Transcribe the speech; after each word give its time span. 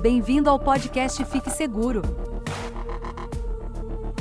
Bem-vindo 0.00 0.48
ao 0.48 0.58
podcast 0.58 1.22
Fique 1.26 1.50
Seguro. 1.50 2.00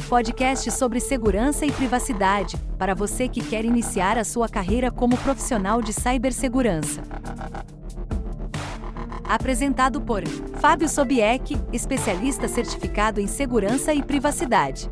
Podcast 0.09 0.69
sobre 0.71 0.99
segurança 0.99 1.65
e 1.65 1.71
privacidade, 1.71 2.57
para 2.77 2.93
você 2.93 3.29
que 3.29 3.39
quer 3.39 3.63
iniciar 3.63 4.17
a 4.17 4.25
sua 4.25 4.49
carreira 4.49 4.91
como 4.91 5.17
profissional 5.17 5.81
de 5.81 5.93
cibersegurança. 5.93 7.01
Apresentado 9.23 10.01
por 10.01 10.27
Fábio 10.59 10.89
Sobieck, 10.89 11.55
especialista 11.71 12.49
certificado 12.49 13.21
em 13.21 13.27
segurança 13.27 13.93
e 13.93 14.03
privacidade. 14.03 14.91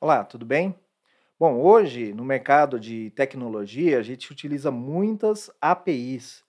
Olá, 0.00 0.22
tudo 0.22 0.46
bem? 0.46 0.78
Bom, 1.40 1.60
hoje 1.60 2.14
no 2.14 2.24
mercado 2.24 2.78
de 2.78 3.10
tecnologia 3.10 3.98
a 3.98 4.02
gente 4.02 4.30
utiliza 4.30 4.70
muitas 4.70 5.50
APIs, 5.60 6.44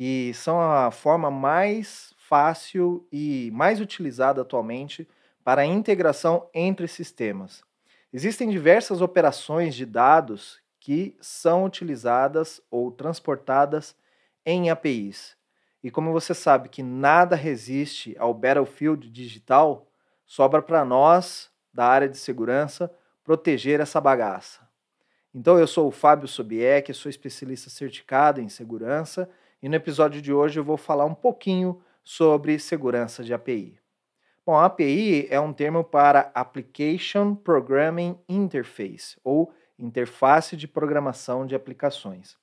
que 0.00 0.32
são 0.32 0.58
a 0.58 0.90
forma 0.90 1.30
mais 1.30 2.14
fácil 2.16 3.06
e 3.12 3.50
mais 3.52 3.82
utilizada 3.82 4.40
atualmente 4.40 5.06
para 5.44 5.60
a 5.60 5.66
integração 5.66 6.48
entre 6.54 6.88
sistemas. 6.88 7.62
Existem 8.10 8.48
diversas 8.48 9.02
operações 9.02 9.74
de 9.74 9.84
dados 9.84 10.58
que 10.80 11.14
são 11.20 11.66
utilizadas 11.66 12.62
ou 12.70 12.90
transportadas 12.90 13.94
em 14.46 14.70
APIs. 14.70 15.36
E 15.84 15.90
como 15.90 16.12
você 16.12 16.32
sabe 16.32 16.70
que 16.70 16.82
nada 16.82 17.36
resiste 17.36 18.16
ao 18.18 18.32
battlefield 18.32 19.06
digital, 19.10 19.86
sobra 20.24 20.62
para 20.62 20.82
nós, 20.82 21.50
da 21.74 21.84
área 21.84 22.08
de 22.08 22.16
segurança, 22.16 22.90
proteger 23.22 23.80
essa 23.80 24.00
bagaça. 24.00 24.66
Então, 25.34 25.58
eu 25.58 25.66
sou 25.66 25.88
o 25.88 25.92
Fábio 25.92 26.26
Sobieck, 26.26 26.94
sou 26.94 27.10
especialista 27.10 27.68
certificado 27.68 28.40
em 28.40 28.48
segurança 28.48 29.28
e 29.62 29.68
no 29.68 29.74
episódio 29.74 30.22
de 30.22 30.32
hoje 30.32 30.58
eu 30.58 30.64
vou 30.64 30.76
falar 30.76 31.04
um 31.04 31.14
pouquinho 31.14 31.82
sobre 32.02 32.58
segurança 32.58 33.22
de 33.22 33.34
API. 33.34 33.78
Bom, 34.44 34.56
API 34.56 35.26
é 35.30 35.38
um 35.38 35.52
termo 35.52 35.84
para 35.84 36.30
Application 36.34 37.34
Programming 37.34 38.18
Interface, 38.28 39.18
ou 39.22 39.52
interface 39.78 40.56
de 40.56 40.66
programação 40.66 41.46
de 41.46 41.54
aplicações. 41.54 42.36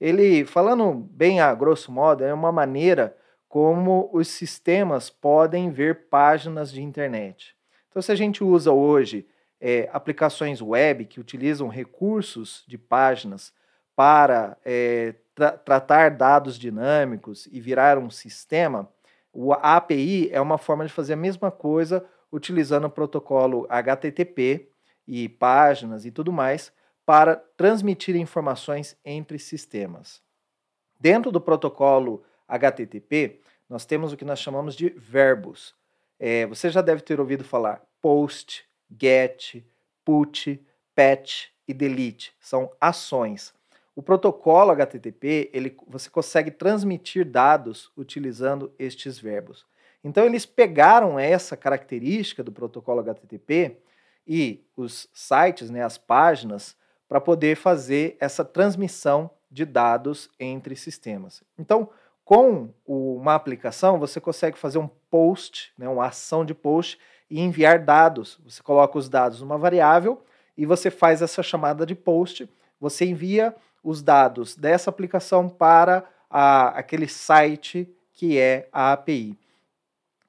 Ele, 0.00 0.44
falando 0.44 0.92
bem 0.92 1.40
a 1.40 1.54
grosso 1.54 1.92
modo, 1.92 2.24
é 2.24 2.32
uma 2.32 2.50
maneira 2.50 3.16
como 3.48 4.08
os 4.12 4.28
sistemas 4.28 5.10
podem 5.10 5.70
ver 5.70 6.08
páginas 6.08 6.72
de 6.72 6.82
internet. 6.82 7.54
Então, 7.88 8.00
se 8.00 8.10
a 8.10 8.14
gente 8.14 8.42
usa 8.42 8.72
hoje 8.72 9.26
é, 9.60 9.88
aplicações 9.92 10.62
web 10.62 11.04
que 11.04 11.20
utilizam 11.20 11.68
recursos 11.68 12.64
de 12.66 12.78
páginas 12.78 13.52
para 13.94 14.56
é, 14.64 15.14
tra 15.42 15.58
tratar 15.58 16.10
dados 16.10 16.56
dinâmicos 16.56 17.48
e 17.50 17.60
virar 17.60 17.98
um 17.98 18.10
sistema, 18.10 18.88
o 19.32 19.52
API 19.52 20.30
é 20.30 20.40
uma 20.40 20.58
forma 20.58 20.86
de 20.86 20.92
fazer 20.92 21.14
a 21.14 21.16
mesma 21.16 21.50
coisa 21.50 22.04
utilizando 22.30 22.84
o 22.84 22.90
protocolo 22.90 23.66
HTTP 23.68 24.68
e 25.06 25.28
páginas 25.28 26.04
e 26.06 26.10
tudo 26.10 26.32
mais 26.32 26.72
para 27.04 27.36
transmitir 27.56 28.14
informações 28.14 28.96
entre 29.04 29.38
sistemas. 29.38 30.22
Dentro 31.00 31.32
do 31.32 31.40
protocolo 31.40 32.22
HTTP, 32.46 33.40
nós 33.68 33.84
temos 33.84 34.12
o 34.12 34.16
que 34.16 34.24
nós 34.24 34.38
chamamos 34.38 34.76
de 34.76 34.90
verbos. 34.90 35.74
É, 36.20 36.46
você 36.46 36.70
já 36.70 36.80
deve 36.80 37.02
ter 37.02 37.18
ouvido 37.18 37.42
falar 37.42 37.82
post, 38.00 38.64
get, 39.00 39.64
put, 40.04 40.64
patch 40.94 41.46
e 41.66 41.74
delete. 41.74 42.32
São 42.38 42.70
ações. 42.80 43.52
O 43.94 44.02
protocolo 44.02 44.70
HTTP, 44.70 45.50
ele, 45.52 45.76
você 45.86 46.08
consegue 46.08 46.50
transmitir 46.50 47.24
dados 47.24 47.90
utilizando 47.96 48.72
estes 48.78 49.18
verbos. 49.18 49.66
Então 50.02 50.24
eles 50.24 50.46
pegaram 50.46 51.18
essa 51.18 51.56
característica 51.56 52.42
do 52.42 52.50
protocolo 52.50 53.00
HTTP 53.00 53.76
e 54.26 54.64
os 54.76 55.08
sites, 55.12 55.70
né, 55.70 55.82
as 55.82 55.98
páginas, 55.98 56.76
para 57.08 57.20
poder 57.20 57.56
fazer 57.56 58.16
essa 58.18 58.44
transmissão 58.44 59.30
de 59.50 59.64
dados 59.64 60.30
entre 60.40 60.74
sistemas. 60.74 61.42
Então, 61.58 61.90
com 62.24 62.70
uma 62.86 63.34
aplicação, 63.34 63.98
você 63.98 64.20
consegue 64.20 64.58
fazer 64.58 64.78
um 64.78 64.88
post, 65.10 65.72
né, 65.76 65.88
uma 65.88 66.06
ação 66.06 66.44
de 66.44 66.54
post, 66.54 66.98
e 67.28 67.40
enviar 67.40 67.78
dados. 67.78 68.38
Você 68.44 68.62
coloca 68.62 68.98
os 68.98 69.08
dados 69.08 69.40
numa 69.40 69.58
variável 69.58 70.22
e 70.56 70.64
você 70.64 70.90
faz 70.90 71.20
essa 71.20 71.42
chamada 71.42 71.84
de 71.84 71.94
post. 71.94 72.48
Você 72.80 73.04
envia 73.04 73.54
os 73.82 74.02
dados 74.02 74.54
dessa 74.54 74.90
aplicação 74.90 75.48
para 75.48 76.04
a, 76.30 76.68
aquele 76.68 77.08
site 77.08 77.88
que 78.12 78.38
é 78.38 78.68
a 78.72 78.92
API. 78.92 79.38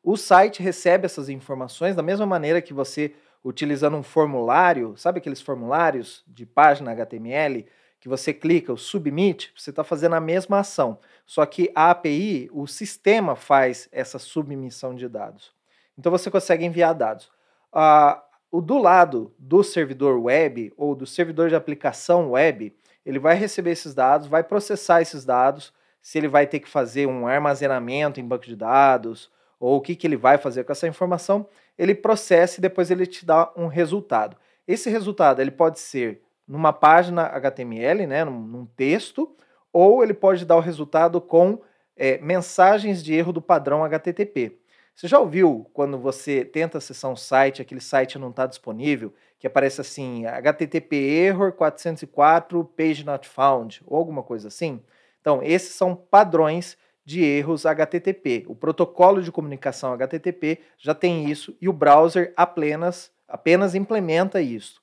O 0.04 0.18
site 0.18 0.62
recebe 0.62 1.06
essas 1.06 1.30
informações 1.30 1.96
da 1.96 2.04
mesma 2.04 2.26
maneira 2.26 2.62
que 2.62 2.74
você, 2.74 3.14
utilizando 3.44 3.96
um 3.96 4.04
formulário, 4.04 4.98
sabe 4.98 5.20
aqueles 5.20 5.42
formulários 5.42 6.24
de 6.28 6.46
página 6.46 6.92
HTML, 6.92 7.66
que 8.02 8.10
você 8.10 8.34
clica, 8.34 8.74
o 8.74 8.78
submit, 8.78 9.54
você 9.56 9.70
está 9.70 9.82
fazendo 9.82 10.16
a 10.16 10.20
mesma 10.20 10.60
ação. 10.60 11.00
Só 11.26 11.46
que 11.46 11.72
a 11.74 11.92
API, 11.92 12.50
o 12.52 12.68
sistema 12.68 13.34
faz 13.34 13.88
essa 13.94 14.20
submissão 14.20 14.94
de 14.94 15.08
dados. 15.08 15.54
Então 15.98 16.12
você 16.12 16.30
consegue 16.30 16.66
enviar 16.66 16.94
dados. 16.94 17.32
Uh, 17.72 18.20
o 18.52 18.60
do 18.60 18.78
lado 18.78 19.34
do 19.40 19.64
servidor 19.64 20.20
web 20.20 20.74
ou 20.76 20.94
do 20.94 21.08
servidor 21.08 21.48
de 21.48 21.56
aplicação 21.56 22.32
web, 22.32 22.76
ele 23.06 23.20
vai 23.20 23.36
receber 23.36 23.72
esses 23.72 23.94
dados, 23.94 24.28
vai 24.28 24.44
processar 24.44 25.02
esses 25.02 25.26
dados, 25.26 25.74
se 26.02 26.18
ele 26.18 26.28
vai 26.28 26.46
ter 26.48 26.60
que 26.60 26.70
fazer 26.70 27.08
um 27.08 27.28
armazenamento 27.28 28.20
em 28.20 28.28
banco 28.28 28.46
de 28.46 28.56
dados, 28.56 29.32
ou 29.60 29.78
o 29.78 29.82
que, 29.82 29.96
que 29.96 30.06
ele 30.06 30.18
vai 30.18 30.38
fazer 30.38 30.64
com 30.64 30.72
essa 30.72 30.88
informação, 30.88 31.48
ele 31.78 31.96
processa 31.96 32.60
e 32.60 32.62
depois 32.62 32.92
ele 32.92 33.06
te 33.06 33.26
dá 33.26 33.52
um 33.56 33.68
resultado. 33.68 34.36
Esse 34.68 34.90
resultado 34.90 35.42
ele 35.42 35.52
pode 35.52 35.80
ser 35.80 36.22
numa 36.48 36.74
página 36.74 37.24
HTML, 37.28 38.06
né, 38.06 38.26
num, 38.26 38.40
num 38.40 38.66
texto, 38.66 39.36
ou 39.72 40.04
ele 40.04 40.14
pode 40.14 40.46
dar 40.46 40.58
o 40.58 40.60
resultado 40.60 41.20
com 41.22 41.62
é, 41.96 42.18
mensagens 42.20 43.04
de 43.04 43.14
erro 43.14 43.32
do 43.32 43.42
padrão 43.42 43.84
HTTP. 43.84 44.60
Você 44.96 45.08
já 45.08 45.20
ouviu 45.20 45.70
quando 45.74 45.98
você 45.98 46.46
tenta 46.46 46.78
acessar 46.78 47.10
um 47.10 47.16
site, 47.16 47.62
aquele 47.62 47.82
site 47.82 48.20
não 48.20 48.30
está 48.30 48.46
disponível, 48.46 49.14
que 49.44 49.48
aparece 49.48 49.82
assim, 49.82 50.26
HTTP 50.26 50.96
error 50.96 51.52
404 51.52 52.64
page 52.78 53.06
not 53.06 53.28
found, 53.28 53.82
ou 53.86 53.98
alguma 53.98 54.24
coisa 54.24 54.48
assim? 54.48 54.82
Então, 55.20 55.44
esses 55.44 55.76
são 55.76 55.94
padrões 55.94 56.78
de 57.04 57.22
erros 57.22 57.66
HTTP. 57.66 58.46
O 58.48 58.56
protocolo 58.56 59.22
de 59.22 59.34
comunicação 59.34 59.92
HTTP 59.92 60.62
já 60.78 60.96
tem 60.96 61.30
isso 61.30 61.58
e 61.60 61.68
o 61.68 61.74
browser 61.74 62.32
apenas, 62.38 63.12
apenas 63.28 63.76
implementa 63.76 64.40
isso. 64.42 64.82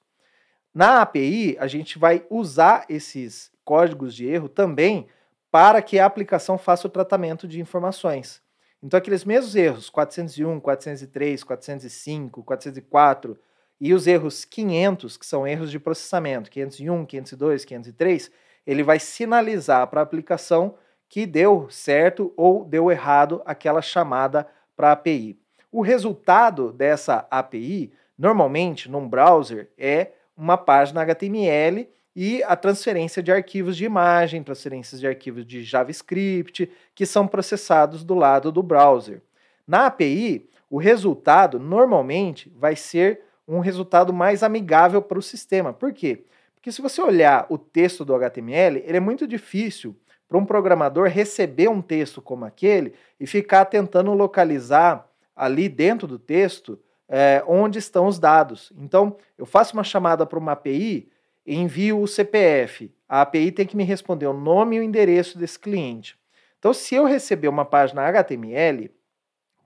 Na 0.75 1.00
API, 1.00 1.56
a 1.59 1.66
gente 1.66 1.98
vai 1.98 2.22
usar 2.28 2.84
esses 2.87 3.50
códigos 3.65 4.15
de 4.15 4.27
erro 4.27 4.50
também 4.50 5.06
para 5.50 5.81
que 5.81 5.98
a 5.98 6.04
aplicação 6.04 6.59
faça 6.59 6.87
o 6.87 6.91
tratamento 6.91 7.48
de 7.48 7.62
informações. 7.62 8.42
Então, 8.82 8.98
aqueles 8.98 9.25
mesmos 9.25 9.56
erros, 9.56 9.88
401, 9.88 10.60
403, 10.60 11.44
405, 11.44 12.44
404 12.44 13.38
e 13.80 13.94
os 13.94 14.06
erros 14.06 14.44
500, 14.44 15.16
que 15.16 15.24
são 15.24 15.46
erros 15.46 15.70
de 15.70 15.78
processamento, 15.78 16.50
501, 16.50 17.06
502, 17.06 17.64
503, 17.64 18.30
ele 18.66 18.82
vai 18.82 18.98
sinalizar 19.00 19.86
para 19.86 20.00
a 20.00 20.02
aplicação 20.02 20.74
que 21.08 21.26
deu 21.26 21.66
certo 21.70 22.32
ou 22.36 22.64
deu 22.64 22.91
errado 22.91 23.42
aquela 23.44 23.80
chamada 23.80 24.46
para 24.76 24.91
a 24.91 24.92
API. 24.92 25.38
O 25.72 25.80
resultado 25.82 26.72
dessa 26.72 27.26
API, 27.30 27.92
normalmente 28.18 28.91
num 28.91 29.08
browser, 29.08 29.70
é 29.78 30.12
uma 30.36 30.56
página 30.56 31.00
HTML 31.02 31.88
e 32.14 32.42
a 32.42 32.56
transferência 32.56 33.22
de 33.22 33.32
arquivos 33.32 33.76
de 33.76 33.84
imagem, 33.84 34.42
transferências 34.42 35.00
de 35.00 35.06
arquivos 35.06 35.47
de 35.47 35.62
JavaScript, 35.62 36.70
que 36.94 37.06
são 37.06 37.26
processados 37.26 38.04
do 38.04 38.15
lado 38.15 38.53
do 38.53 38.62
browser. 38.62 39.22
Na 39.66 39.86
API, 39.86 40.48
o 40.68 40.78
resultado 40.78 41.59
normalmente 41.59 42.53
vai 42.56 42.77
ser 42.77 43.22
um 43.56 43.60
resultado 43.60 44.12
mais 44.12 44.42
amigável 44.42 45.02
para 45.02 45.18
o 45.18 45.22
sistema. 45.22 45.72
Por 45.72 45.92
quê? 45.92 46.24
Porque 46.54 46.70
se 46.70 46.82
você 46.82 47.00
olhar 47.00 47.47
o 47.48 47.58
texto 47.58 48.04
do 48.04 48.14
HTML, 48.14 48.82
ele 48.86 48.97
é 48.97 49.00
muito 49.00 49.26
difícil 49.26 49.97
para 50.28 50.38
um 50.38 50.44
programador 50.44 51.08
receber 51.08 51.68
um 51.68 51.82
texto 51.82 52.22
como 52.22 52.44
aquele 52.44 52.94
e 53.18 53.26
ficar 53.26 53.64
tentando 53.64 54.12
localizar 54.12 55.08
ali 55.34 55.68
dentro 55.68 56.06
do 56.06 56.18
texto 56.18 56.78
é, 57.08 57.42
onde 57.47 57.78
estão 57.78 58.06
os 58.06 58.18
dados. 58.18 58.72
Então, 58.76 59.16
eu 59.36 59.44
faço 59.44 59.74
uma 59.74 59.82
chamada 59.82 60.24
para 60.24 60.38
uma 60.38 60.53
API 60.53 61.10
envio 61.44 62.00
o 62.00 62.06
CPF. 62.06 62.94
A 63.08 63.22
API 63.22 63.50
tem 63.50 63.66
que 63.66 63.76
me 63.76 63.82
responder 63.82 64.26
o 64.26 64.32
nome 64.32 64.76
e 64.76 64.80
o 64.80 64.82
endereço 64.82 65.36
desse 65.36 65.58
cliente. 65.58 66.16
Então, 66.58 66.72
se 66.72 66.94
eu 66.94 67.04
receber 67.04 67.48
uma 67.48 67.64
página 67.64 68.03
HTML, 68.03 68.91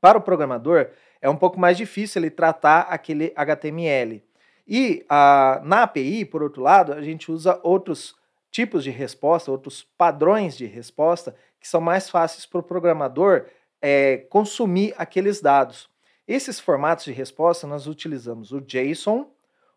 para 0.00 0.19
o 0.19 0.20
programador 0.20 0.90
é 1.25 1.31
um 1.31 1.37
pouco 1.37 1.59
mais 1.59 1.79
difícil 1.79 2.21
ele 2.21 2.31
tratar 2.31 2.81
aquele 2.81 3.32
HTML. 3.35 4.23
E 4.69 5.06
a, 5.09 5.59
na 5.65 5.85
API, 5.85 6.23
por 6.23 6.43
outro 6.43 6.61
lado, 6.61 6.93
a 6.93 7.00
gente 7.00 7.32
usa 7.32 7.59
outros 7.62 8.15
tipos 8.50 8.85
de 8.85 8.91
resposta, 8.91 9.50
outros 9.50 9.82
padrões 9.97 10.55
de 10.55 10.67
resposta 10.67 11.35
que 11.59 11.67
são 11.67 11.81
mais 11.81 12.11
fáceis 12.11 12.44
para 12.44 12.61
o 12.61 12.62
programador 12.62 13.47
é, 13.81 14.19
consumir 14.29 14.94
aqueles 14.99 15.41
dados. 15.41 15.88
Esses 16.29 16.61
formatos 16.61 17.06
de 17.06 17.12
resposta 17.12 17.67
nós 17.67 17.87
utilizamos 17.87 18.53
o 18.53 18.61
JSON, 18.61 19.26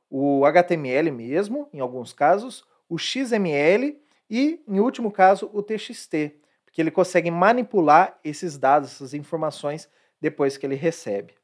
o 0.09 0.45
HTML 0.45 1.09
mesmo, 1.11 1.69
em 1.73 1.79
alguns 1.79 2.11
casos, 2.11 2.65
o 2.89 2.97
XML 2.97 3.97
e, 4.29 4.61
em 4.67 4.79
último 4.81 5.13
caso, 5.13 5.49
o 5.53 5.63
TXT, 5.63 6.41
porque 6.65 6.81
ele 6.81 6.91
consegue 6.91 7.31
manipular 7.31 8.19
esses 8.21 8.57
dados, 8.57 8.91
essas 8.91 9.13
informações, 9.13 9.89
depois 10.19 10.57
que 10.57 10.65
ele 10.65 10.75
recebe. 10.75 11.36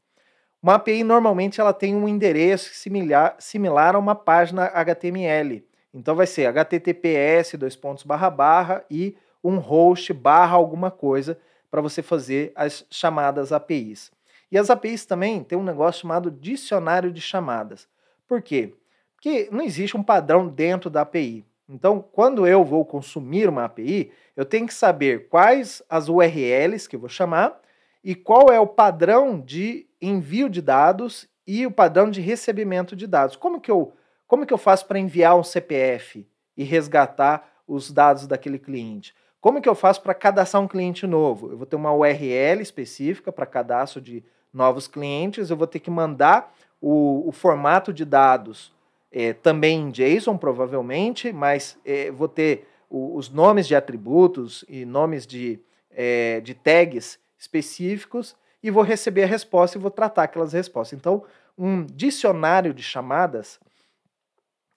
Uma 0.64 0.76
API 0.76 1.04
normalmente 1.04 1.60
ela 1.60 1.74
tem 1.74 1.94
um 1.94 2.08
endereço 2.08 2.74
similar, 2.74 3.36
similar 3.38 3.98
a 3.98 4.00
uma 4.00 4.16
página 4.16 4.72
HTML. 4.74 5.62
Então 5.94 6.16
vai 6.16 6.26
ser 6.26 6.48
https 6.48 7.56
dois 7.60 7.76
pontos 7.76 8.06
barra 8.06 8.30
barra 8.30 8.86
e 8.90 9.14
um 9.44 9.58
host 9.58 10.14
barra 10.14 10.56
alguma 10.56 10.90
coisa 10.90 11.38
para 11.70 11.82
você 11.82 12.02
fazer 12.02 12.54
as 12.56 12.86
chamadas 12.90 13.52
APIs. 13.52 14.10
E 14.50 14.58
as 14.58 14.70
APIs 14.70 15.06
também 15.06 15.44
tem 15.44 15.58
um 15.58 15.64
negócio 15.66 16.04
chamado 16.04 16.32
dicionário 16.32 17.12
de 17.12 17.20
chamadas. 17.20 17.86
Por 18.26 18.42
quê? 18.42 18.74
Porque 19.16 19.50
não 19.52 19.62
existe 19.62 19.98
um 19.98 20.04
padrão 20.04 20.48
dentro 20.48 20.90
da 20.90 21.02
API. 21.02 21.46
Então, 21.68 22.02
quando 22.02 22.48
eu 22.48 22.64
vou 22.64 22.86
consumir 22.86 23.50
uma 23.50 23.66
API, 23.66 24.14
eu 24.34 24.46
tenho 24.46 24.66
que 24.66 24.74
saber 24.74 25.28
quais 25.28 25.84
as 25.90 26.08
URLs 26.08 26.88
que 26.88 26.96
eu 26.96 27.02
vou 27.02 27.10
chamar 27.10 27.60
e 28.04 28.14
qual 28.14 28.52
é 28.52 28.60
o 28.60 28.68
padrão 28.68 29.40
de 29.40 29.88
envio 30.02 30.50
de 30.50 30.62
dados 30.62 31.28
e 31.48 31.66
o 31.66 31.72
padrão 31.72 32.10
de 32.10 32.22
recebimento 32.22 32.96
de 32.96 33.08
dados. 33.08 33.36
Como 33.36 33.60
que 33.60 33.72
eu, 33.72 33.94
como 34.28 34.46
que 34.46 34.54
eu 34.54 34.58
faço 34.58 34.86
para 34.86 35.00
enviar 35.00 35.38
um 35.38 35.44
CPF 35.44 36.28
e 36.56 36.64
resgatar 36.64 37.50
os 37.68 37.92
dados 37.92 38.28
daquele 38.28 38.60
cliente? 38.60 39.16
Como 39.40 39.62
que 39.62 39.68
eu 39.68 39.76
faço 39.76 40.02
para 40.02 40.14
cadastrar 40.14 40.64
um 40.64 40.68
cliente 40.68 41.06
novo? 41.06 41.52
Eu 41.52 41.58
vou 41.58 41.66
ter 41.66 41.76
uma 41.76 41.94
URL 41.94 42.62
específica 42.62 43.32
para 43.32 43.46
cadastro 43.46 44.02
de 44.02 44.24
novos 44.54 44.88
clientes, 44.88 45.50
eu 45.50 45.58
vou 45.58 45.68
ter 45.68 45.80
que 45.80 45.90
mandar 45.90 46.54
o, 46.80 47.28
o 47.28 47.32
formato 47.32 47.92
de 47.92 48.06
dados 48.06 48.72
é, 49.12 49.34
também 49.34 49.82
em 49.82 49.92
JSON, 49.92 50.38
provavelmente, 50.38 51.34
mas 51.34 51.78
é, 51.86 52.12
vou 52.12 52.28
ter 52.28 52.68
o, 52.90 53.18
os 53.18 53.30
nomes 53.30 53.68
de 53.68 53.76
atributos 53.76 54.64
e 54.70 54.86
nomes 54.86 55.26
de, 55.26 55.60
é, 55.92 56.40
de 56.42 56.54
tags 56.54 57.20
específicos 57.44 58.36
e 58.62 58.72
vou 58.72 58.84
receber 58.84 59.24
a 59.24 59.28
resposta 59.28 59.78
e 59.78 59.82
vou 59.82 59.92
tratar 59.92 60.24
aquelas 60.24 60.54
respostas. 60.54 60.98
Então, 60.98 61.24
um 61.58 61.86
dicionário 61.86 62.74
de 62.74 62.82
chamadas, 62.82 63.60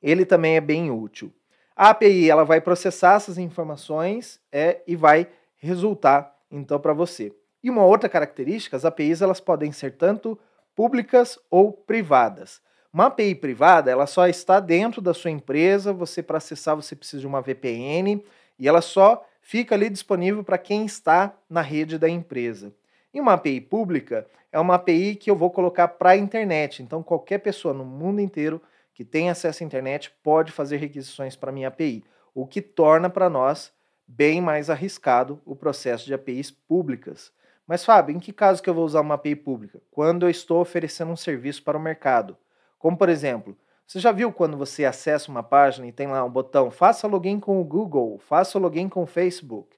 ele 0.03 0.27
também 0.27 0.57
é 0.57 0.61
bem 0.61 0.91
útil. 0.91 1.33
A 1.75 1.91
API 1.91 2.29
ela 2.29 2.45
vai 2.45 2.61
processar 2.61 3.15
essas 3.15 3.39
informações 3.39 4.41
é, 4.51 4.83
e 4.87 4.97
vai 4.97 5.29
resultar 5.57 6.37
então 6.51 6.81
para 6.81 6.93
você. 6.93 7.33
E 7.63 7.71
uma 7.71 7.85
outra 7.85 8.09
característica, 8.09 8.77
as 8.77 8.85
APIs 8.85 9.23
elas 9.23 9.41
podem 9.41 9.71
ser 9.73 9.97
tanto 9.97 10.39
públicas 10.75 11.39
ou 11.51 11.73
privadas. 11.73 12.61
Uma 12.93 13.07
API 13.07 13.35
privada, 13.35 13.91
ela 13.91 14.07
só 14.07 14.27
está 14.27 14.59
dentro 14.59 15.01
da 15.01 15.15
sua 15.15 15.31
empresa, 15.31 15.93
você 15.93 16.23
para 16.23 16.39
acessar 16.39 16.75
você 16.75 16.97
precisa 16.97 17.21
de 17.21 17.27
uma 17.27 17.43
VPN 17.43 18.25
e 18.59 18.67
ela 18.67 18.81
só 18.81 19.25
fica 19.47 19.77
ali 19.77 19.89
disponível 19.89 20.43
para 20.43 20.59
quem 20.59 20.85
está 20.85 21.33
na 21.49 21.61
rede 21.61 22.01
da 22.01 22.09
empresa. 22.09 22.75
E 23.15 23.21
uma 23.21 23.35
API 23.35 23.61
pública 23.61 24.27
é 24.51 24.59
uma 24.59 24.75
API 24.75 25.15
que 25.15 25.31
eu 25.31 25.37
vou 25.37 25.53
colocar 25.53 25.87
para 25.87 26.11
a 26.11 26.17
internet. 26.17 26.83
Então 26.83 27.01
qualquer 27.01 27.39
pessoa 27.39 27.73
no 27.73 27.85
mundo 27.85 28.21
inteiro 28.21 28.61
que 28.93 29.05
tem 29.05 29.31
acesso 29.31 29.63
à 29.63 29.67
internet 29.67 30.13
pode 30.21 30.51
fazer 30.51 30.79
requisições 30.79 31.37
para 31.37 31.53
minha 31.53 31.69
API, 31.69 32.03
o 32.35 32.45
que 32.45 32.61
torna 32.61 33.09
para 33.09 33.31
nós 33.31 33.73
bem 34.05 34.41
mais 34.41 34.69
arriscado 34.69 35.41
o 35.47 35.55
processo 35.55 36.07
de 36.07 36.15
APIs 36.15 36.51
públicas. 36.51 37.31
Mas 37.69 37.85
Fábio, 37.85 38.17
em 38.17 38.19
que 38.19 38.33
caso 38.33 38.61
que 38.61 38.69
eu 38.69 38.75
vou 38.75 38.85
usar 38.85 39.01
uma 39.01 39.15
API 39.15 39.37
pública? 39.37 39.81
Quando 39.93 40.27
eu 40.27 40.31
estou 40.31 40.61
oferecendo 40.61 41.13
um 41.13 41.17
serviço 41.17 41.63
para 41.63 41.79
o 41.79 41.81
mercado. 41.81 42.37
Como 42.81 42.97
por 42.97 43.09
exemplo, 43.09 43.57
você 43.87 44.01
já 44.01 44.11
viu 44.11 44.33
quando 44.33 44.57
você 44.57 44.85
acessa 44.85 45.31
uma 45.31 45.43
página 45.43 45.87
e 45.87 45.93
tem 45.93 46.09
lá 46.09 46.25
um 46.25 46.31
botão 46.31 46.71
faça 46.71 47.07
login 47.07 47.39
com 47.39 47.61
o 47.61 47.65
Google, 47.65 48.19
faça 48.19 48.59
login 48.59 48.89
com 48.89 49.05
o 49.05 49.07
Facebook? 49.07 49.77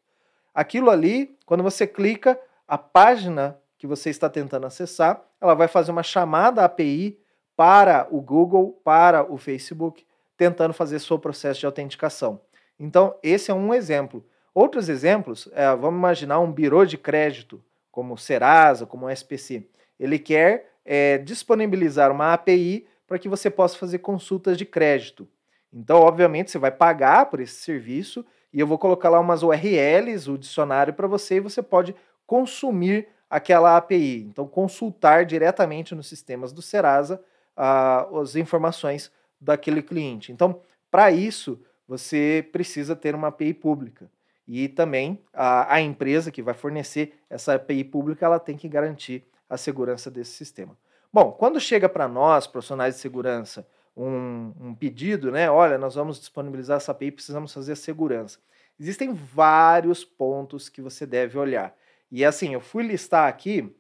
Aquilo 0.55 0.91
ali, 0.91 1.37
quando 1.45 1.63
você 1.63 1.87
clica, 1.87 2.41
a 2.67 2.79
página 2.79 3.59
que 3.77 3.87
você 3.87 4.11
está 4.11 4.29
tentando 4.29 4.67
acessar, 4.67 5.23
ela 5.41 5.55
vai 5.55 5.69
fazer 5.69 5.93
uma 5.93 6.03
chamada 6.03 6.65
API 6.65 7.19
para 7.55 8.09
o 8.11 8.21
Google, 8.21 8.81
para 8.83 9.31
o 9.31 9.37
Facebook, 9.37 10.05
tentando 10.37 10.73
fazer 10.73 10.99
seu 11.01 11.19
processo 11.19 11.61
de 11.61 11.67
autenticação. 11.67 12.41
Então, 12.81 13.15
esse 13.23 13.51
é 13.51 13.55
um 13.55 13.75
exemplo. 13.75 14.25
Outros 14.55 14.89
exemplos, 14.89 15.49
é, 15.53 15.69
vamos 15.77 15.99
imaginar 15.99 16.41
um 16.41 16.51
birô 16.51 16.85
de 16.85 16.97
crédito, 16.97 17.63
como 17.93 18.15
o 18.15 18.19
Serasa, 18.19 18.87
como 18.87 19.07
o 19.07 19.11
SPC. 19.11 19.69
Ele 19.99 20.19
quer 20.19 20.73
é, 20.85 21.19
disponibilizar 21.19 22.11
uma 22.11 22.33
API 22.33 22.87
para 23.09 23.19
que 23.19 23.29
você 23.29 23.49
possa 23.51 23.79
fazer 23.79 23.99
consultas 23.99 24.59
de 24.59 24.67
crédito. 24.67 25.27
Então, 25.73 26.01
obviamente, 26.01 26.51
você 26.51 26.59
vai 26.59 26.71
pagar 26.71 27.27
por 27.27 27.41
esse 27.41 27.55
serviço 27.55 28.25
e 28.53 28.61
eu 28.61 28.67
vou 28.67 28.79
colocar 28.79 29.09
lá 29.09 29.19
umas 29.19 29.43
URLs, 29.43 30.31
o 30.31 30.39
dicionário 30.39 30.93
para 30.93 31.09
você 31.09 31.37
e 31.37 31.41
você 31.41 31.63
pode 31.63 31.97
consumir 32.27 33.09
aquela 33.29 33.77
API. 33.77 34.27
Então, 34.31 34.47
consultar 34.47 35.25
diretamente 35.25 35.95
nos 35.95 36.07
sistemas 36.07 36.53
do 36.53 36.61
Serasa 36.61 37.21
as 37.57 38.37
informações 38.37 39.11
daquele 39.41 39.83
cliente. 39.83 40.31
Então, 40.31 40.61
para 40.91 41.11
isso, 41.11 41.61
você 41.87 42.47
precisa 42.53 42.95
ter 42.95 43.15
uma 43.15 43.29
API 43.29 43.53
pública. 43.53 44.11
E 44.47 44.69
também 44.69 45.19
a, 45.33 45.75
a, 45.75 45.81
empresa 45.81 46.31
que 46.31 46.43
vai 46.43 46.55
fornecer 46.55 47.19
essa 47.29 47.55
API 47.55 47.85
pública, 47.85 48.25
ela 48.25 48.39
tem 48.39 48.57
que 48.57 48.69
garantir 48.69 49.25
a 49.49 49.57
segurança 49.57 50.11
desse 50.11 50.33
sistema. 50.33 50.77
Bom, 51.13 51.33
quando 51.33 51.59
chega 51.59 51.89
para 51.89 52.07
nós, 52.07 52.47
profissionais 52.47 52.95
de 52.95 53.01
segurança, 53.01 53.67
um, 53.97 54.53
um, 54.61 54.75
pedido, 54.75 55.33
né? 55.33 55.51
Olha, 55.51 55.79
nós 55.79 55.95
vamos 55.95 56.21
disponibilizar 56.21 56.77
essa 56.77 56.93
API, 56.93 57.11
precisamos 57.11 57.53
fazer 57.53 57.73
a 57.73 57.77
segurança. 57.77 58.39
Existem 58.79 59.13
vários 59.13 60.05
pontos 60.05 60.69
que 60.69 60.81
você 60.81 61.05
deve 61.05 61.37
olhar. 61.39 61.75
E 62.11 62.25
assim, 62.25 62.55
eu 62.55 62.61
fui 62.61 62.87
listar 62.87 63.29
aqui, 63.29 63.75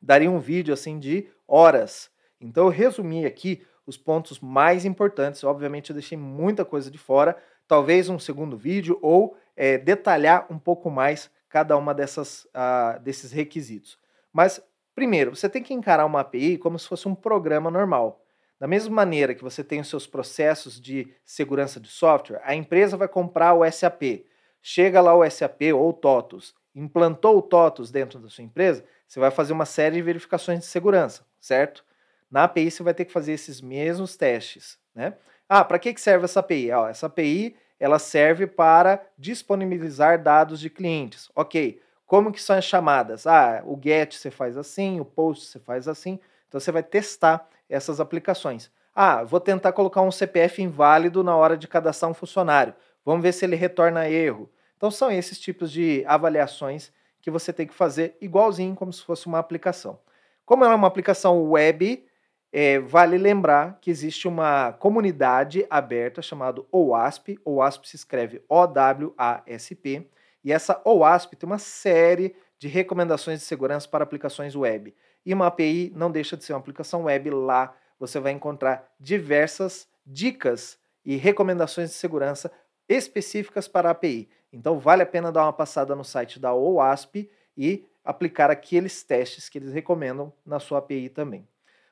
daria 0.00 0.30
um 0.30 0.38
vídeo 0.38 0.74
assim 0.74 0.98
de 0.98 1.28
horas 1.48 2.10
então 2.40 2.64
eu 2.64 2.70
resumi 2.70 3.24
aqui 3.24 3.64
os 3.86 3.96
pontos 3.96 4.40
mais 4.40 4.84
importantes. 4.84 5.44
Obviamente 5.44 5.90
eu 5.90 5.94
deixei 5.94 6.18
muita 6.18 6.64
coisa 6.64 6.90
de 6.90 6.98
fora, 6.98 7.36
talvez 7.66 8.08
um 8.08 8.18
segundo 8.18 8.56
vídeo 8.56 8.98
ou 9.02 9.36
é, 9.56 9.78
detalhar 9.78 10.46
um 10.50 10.58
pouco 10.58 10.90
mais 10.90 11.30
cada 11.48 11.76
uma 11.76 11.94
dessas 11.94 12.44
uh, 12.46 13.00
desses 13.00 13.32
requisitos. 13.32 13.98
Mas 14.32 14.60
primeiro 14.96 15.36
você 15.36 15.48
tem 15.48 15.62
que 15.62 15.74
encarar 15.74 16.06
uma 16.06 16.20
API 16.20 16.56
como 16.56 16.78
se 16.78 16.88
fosse 16.88 17.06
um 17.06 17.14
programa 17.14 17.70
normal. 17.70 18.24
Da 18.58 18.66
mesma 18.66 18.94
maneira 18.94 19.34
que 19.34 19.44
você 19.44 19.62
tem 19.62 19.78
os 19.80 19.88
seus 19.88 20.06
processos 20.06 20.80
de 20.80 21.12
segurança 21.22 21.78
de 21.78 21.88
software, 21.88 22.40
a 22.42 22.54
empresa 22.54 22.96
vai 22.96 23.06
comprar 23.06 23.52
o 23.52 23.70
SAP. 23.70 24.24
Chega 24.62 25.02
lá 25.02 25.14
o 25.14 25.30
SAP 25.30 25.60
ou 25.74 25.90
o 25.90 25.92
TOTUS, 25.92 26.54
implantou 26.74 27.36
o 27.36 27.42
TOTUS 27.42 27.90
dentro 27.90 28.18
da 28.18 28.30
sua 28.30 28.42
empresa, 28.42 28.82
você 29.06 29.20
vai 29.20 29.30
fazer 29.30 29.52
uma 29.52 29.66
série 29.66 29.96
de 29.96 30.02
verificações 30.02 30.60
de 30.60 30.64
segurança, 30.64 31.24
certo? 31.38 31.84
Na 32.30 32.44
API 32.44 32.70
você 32.70 32.82
vai 32.82 32.94
ter 32.94 33.04
que 33.04 33.12
fazer 33.12 33.32
esses 33.32 33.60
mesmos 33.60 34.16
testes, 34.16 34.78
né? 34.94 35.14
Ah, 35.48 35.62
para 35.62 35.78
que 35.78 35.94
serve 36.00 36.24
essa 36.24 36.40
API? 36.40 36.72
Ah, 36.72 36.88
essa 36.88 37.06
API 37.06 37.54
ela 37.78 37.98
serve 37.98 38.46
para 38.46 39.06
disponibilizar 39.18 40.20
dados 40.20 40.58
de 40.58 40.70
clientes. 40.70 41.30
Ok, 41.36 41.80
como 42.06 42.32
que 42.32 42.40
são 42.40 42.56
as 42.56 42.64
chamadas? 42.64 43.26
Ah, 43.26 43.62
o 43.66 43.78
GET 43.82 44.16
você 44.16 44.30
faz 44.30 44.56
assim, 44.56 45.00
o 45.00 45.04
POST 45.04 45.46
você 45.46 45.58
faz 45.58 45.88
assim. 45.88 46.20
Então 46.48 46.60
você 46.60 46.70
vai 46.70 46.82
testar 46.82 47.48
essas 47.68 48.00
aplicações. 48.00 48.70
Ah, 48.94 49.24
vou 49.24 49.40
tentar 49.40 49.72
colocar 49.72 50.00
um 50.00 50.10
CPF 50.10 50.62
inválido 50.62 51.22
na 51.22 51.36
hora 51.36 51.56
de 51.56 51.66
cadastrar 51.66 52.10
um 52.10 52.14
funcionário. 52.14 52.74
Vamos 53.04 53.22
ver 53.22 53.32
se 53.32 53.44
ele 53.44 53.56
retorna 53.56 54.08
erro. 54.08 54.48
Então 54.76 54.90
são 54.90 55.10
esses 55.10 55.38
tipos 55.38 55.70
de 55.70 56.04
avaliações 56.06 56.92
que 57.20 57.30
você 57.30 57.52
tem 57.52 57.66
que 57.66 57.74
fazer 57.74 58.16
igualzinho 58.20 58.74
como 58.76 58.92
se 58.92 59.02
fosse 59.02 59.26
uma 59.26 59.38
aplicação. 59.38 59.98
Como 60.44 60.64
ela 60.64 60.74
é 60.74 60.76
uma 60.76 60.86
aplicação 60.86 61.42
web, 61.50 62.06
é, 62.52 62.78
vale 62.78 63.18
lembrar 63.18 63.78
que 63.80 63.90
existe 63.90 64.28
uma 64.28 64.72
comunidade 64.72 65.66
aberta 65.68 66.22
chamada 66.22 66.62
OWASP. 66.70 67.38
OWASP 67.44 67.88
se 67.88 67.96
escreve 67.96 68.42
O-W-A-S-P. 68.48 70.08
E 70.46 70.52
essa 70.52 70.80
OWASP 70.84 71.34
tem 71.34 71.44
uma 71.44 71.58
série 71.58 72.36
de 72.56 72.68
recomendações 72.68 73.40
de 73.40 73.44
segurança 73.44 73.88
para 73.88 74.04
aplicações 74.04 74.54
web. 74.54 74.94
E 75.24 75.34
uma 75.34 75.48
API 75.48 75.92
não 75.96 76.08
deixa 76.08 76.36
de 76.36 76.44
ser 76.44 76.52
uma 76.52 76.60
aplicação 76.60 77.02
web. 77.02 77.30
Lá 77.30 77.76
você 77.98 78.20
vai 78.20 78.30
encontrar 78.30 78.88
diversas 79.00 79.88
dicas 80.06 80.78
e 81.04 81.16
recomendações 81.16 81.90
de 81.90 81.96
segurança 81.96 82.52
específicas 82.88 83.66
para 83.66 83.88
a 83.88 83.90
API. 83.90 84.28
Então 84.52 84.78
vale 84.78 85.02
a 85.02 85.06
pena 85.06 85.32
dar 85.32 85.42
uma 85.42 85.52
passada 85.52 85.96
no 85.96 86.04
site 86.04 86.38
da 86.38 86.54
OWASP 86.54 87.28
e 87.58 87.84
aplicar 88.04 88.48
aqueles 88.48 89.02
testes 89.02 89.48
que 89.48 89.58
eles 89.58 89.72
recomendam 89.72 90.32
na 90.46 90.60
sua 90.60 90.78
API 90.78 91.08
também. 91.08 91.44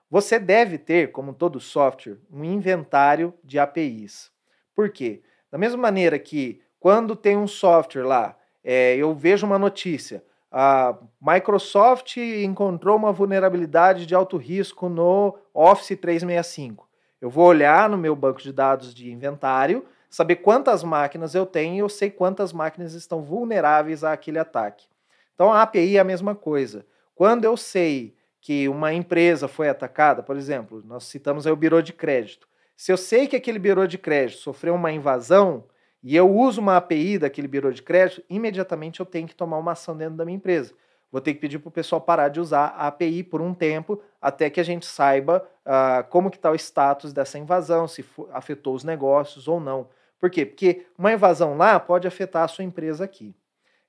Você 0.08 0.38
deve 0.38 0.78
ter, 0.78 1.10
como 1.10 1.34
todo 1.34 1.58
software, 1.58 2.20
um 2.30 2.44
inventário 2.44 3.34
de 3.42 3.58
APIs. 3.58 4.30
Por 4.76 4.90
quê? 4.90 5.24
Da 5.50 5.58
mesma 5.58 5.82
maneira 5.82 6.20
que 6.20 6.62
quando 6.78 7.16
tem 7.16 7.36
um 7.36 7.48
software 7.48 8.04
lá, 8.04 8.36
é, 8.64 8.96
eu 8.96 9.14
vejo 9.14 9.46
uma 9.46 9.58
notícia, 9.58 10.24
a 10.50 10.96
Microsoft 11.20 12.16
encontrou 12.16 12.96
uma 12.96 13.12
vulnerabilidade 13.12 14.06
de 14.06 14.14
alto 14.14 14.36
risco 14.36 14.88
no 14.88 15.36
Office 15.52 15.98
365. 16.00 16.88
Eu 17.20 17.28
vou 17.28 17.46
olhar 17.46 17.88
no 17.88 17.98
meu 17.98 18.14
banco 18.14 18.40
de 18.40 18.52
dados 18.52 18.94
de 18.94 19.10
inventário, 19.10 19.84
saber 20.08 20.36
quantas 20.36 20.84
máquinas 20.84 21.34
eu 21.34 21.44
tenho 21.44 21.74
e 21.74 21.78
eu 21.80 21.88
sei 21.88 22.08
quantas 22.08 22.52
máquinas 22.52 22.94
estão 22.94 23.20
vulneráveis 23.20 24.04
àquele 24.04 24.38
ataque. 24.38 24.86
Então 25.34 25.52
a 25.52 25.62
API 25.62 25.96
é 25.96 26.00
a 26.00 26.04
mesma 26.04 26.36
coisa. 26.36 26.86
Quando 27.16 27.44
eu 27.44 27.56
sei 27.56 28.14
que 28.40 28.68
uma 28.68 28.92
empresa 28.92 29.48
foi 29.48 29.68
atacada, 29.68 30.22
por 30.22 30.36
exemplo, 30.36 30.82
nós 30.86 31.04
citamos 31.04 31.46
aí 31.46 31.52
o 31.52 31.56
birô 31.56 31.82
de 31.82 31.92
crédito. 31.92 32.46
Se 32.76 32.92
eu 32.92 32.96
sei 32.96 33.26
que 33.26 33.34
aquele 33.34 33.58
birô 33.58 33.86
de 33.86 33.98
crédito 33.98 34.38
sofreu 34.38 34.76
uma 34.76 34.92
invasão 34.92 35.64
e 36.04 36.14
eu 36.14 36.30
uso 36.30 36.60
uma 36.60 36.76
API 36.76 37.18
daquele 37.18 37.48
birô 37.48 37.72
de 37.72 37.82
crédito, 37.82 38.22
imediatamente 38.28 39.00
eu 39.00 39.06
tenho 39.06 39.26
que 39.26 39.34
tomar 39.34 39.56
uma 39.56 39.72
ação 39.72 39.96
dentro 39.96 40.16
da 40.16 40.24
minha 40.26 40.36
empresa. 40.36 40.74
Vou 41.10 41.18
ter 41.18 41.32
que 41.32 41.40
pedir 41.40 41.58
para 41.58 41.68
o 41.68 41.72
pessoal 41.72 41.98
parar 41.98 42.28
de 42.28 42.40
usar 42.40 42.74
a 42.76 42.88
API 42.88 43.22
por 43.22 43.40
um 43.40 43.54
tempo, 43.54 44.02
até 44.20 44.50
que 44.50 44.60
a 44.60 44.64
gente 44.64 44.84
saiba 44.84 45.48
uh, 45.64 46.06
como 46.10 46.30
que 46.30 46.36
está 46.36 46.50
o 46.50 46.54
status 46.54 47.10
dessa 47.12 47.38
invasão, 47.38 47.88
se 47.88 48.04
afetou 48.32 48.74
os 48.74 48.84
negócios 48.84 49.48
ou 49.48 49.58
não. 49.58 49.88
Por 50.20 50.28
quê? 50.28 50.44
Porque 50.44 50.84
uma 50.98 51.12
invasão 51.12 51.56
lá 51.56 51.80
pode 51.80 52.06
afetar 52.06 52.42
a 52.42 52.48
sua 52.48 52.64
empresa 52.64 53.04
aqui. 53.04 53.34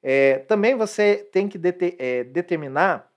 É, 0.01 0.37
também 0.39 0.75
você 0.75 1.27
tem 1.33 1.49
que 1.49 1.59
é, 1.97 2.23
determinar 2.23 3.11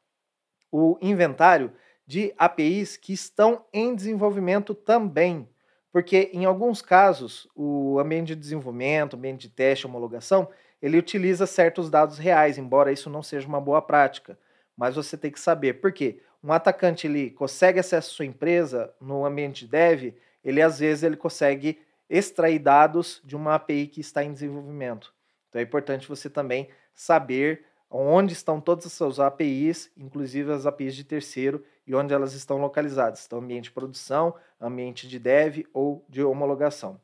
o 0.73 0.99
inventário 1.01 1.71
de 2.07 2.35
APIs 2.37 2.97
que 2.97 3.13
estão 3.13 3.65
em 3.73 3.95
desenvolvimento 3.95 4.75
também, 4.75 5.47
porque 5.93 6.31
em 6.33 6.45
alguns 6.45 6.83
casos 6.83 7.49
o 7.55 7.99
ambiente 7.99 8.29
de 8.29 8.37
desenvolvimento, 8.37 9.17
ambiente 9.17 9.43
de 9.43 9.49
teste, 9.49 9.87
homologação, 9.87 10.49
ele 10.81 10.99
utiliza 10.99 11.47
certos 11.47 11.91
dados 11.91 12.19
reais, 12.19 12.59
embora 12.59 12.93
isso 12.93 13.11
não 13.11 13.23
seja 13.23 13.49
uma 13.49 13.61
boa 13.61 13.83
prática. 13.83 14.39
Mas 14.77 14.95
você 14.95 15.17
tem 15.17 15.31
que 15.31 15.41
saber, 15.41 15.81
por 15.81 15.93
quê? 15.93 16.21
Um 16.43 16.53
atacante 16.53 17.07
ele 17.07 17.31
consegue 17.31 17.81
acesso 17.81 18.13
à 18.13 18.15
sua 18.15 18.25
empresa 18.25 18.95
no 19.01 19.25
ambiente 19.25 19.65
de 19.65 19.73
dev, 19.73 20.15
ele 20.45 20.63
às 20.63 20.79
vezes 20.79 21.03
ele 21.03 21.17
consegue 21.17 21.81
extrair 22.09 22.59
dados 22.61 23.21
de 23.25 23.35
uma 23.35 23.57
API 23.57 23.89
que 23.89 24.01
está 24.01 24.23
em 24.23 24.33
desenvolvimento. 24.33 25.13
Então 25.49 25.61
é 25.61 25.65
importante 25.65 26.09
você 26.09 26.31
também 26.31 26.69
saber 26.95 27.65
onde 27.91 28.33
estão 28.33 28.61
todas 28.61 28.87
as 28.87 28.93
suas 28.93 29.19
APIs, 29.19 29.91
inclusive 29.97 30.53
as 30.53 30.67
APIs 30.67 30.95
de 30.95 31.05
terceiro, 31.05 31.65
e 31.89 31.95
onde 31.95 32.15
elas 32.15 32.35
estão 32.35 32.59
localizadas. 32.59 33.25
Então, 33.27 33.39
ambiente 33.39 33.65
de 33.65 33.71
produção, 33.73 34.35
ambiente 34.61 35.09
de 35.09 35.19
dev 35.19 35.65
ou 35.73 36.05
de 36.09 36.23
homologação. 36.23 37.01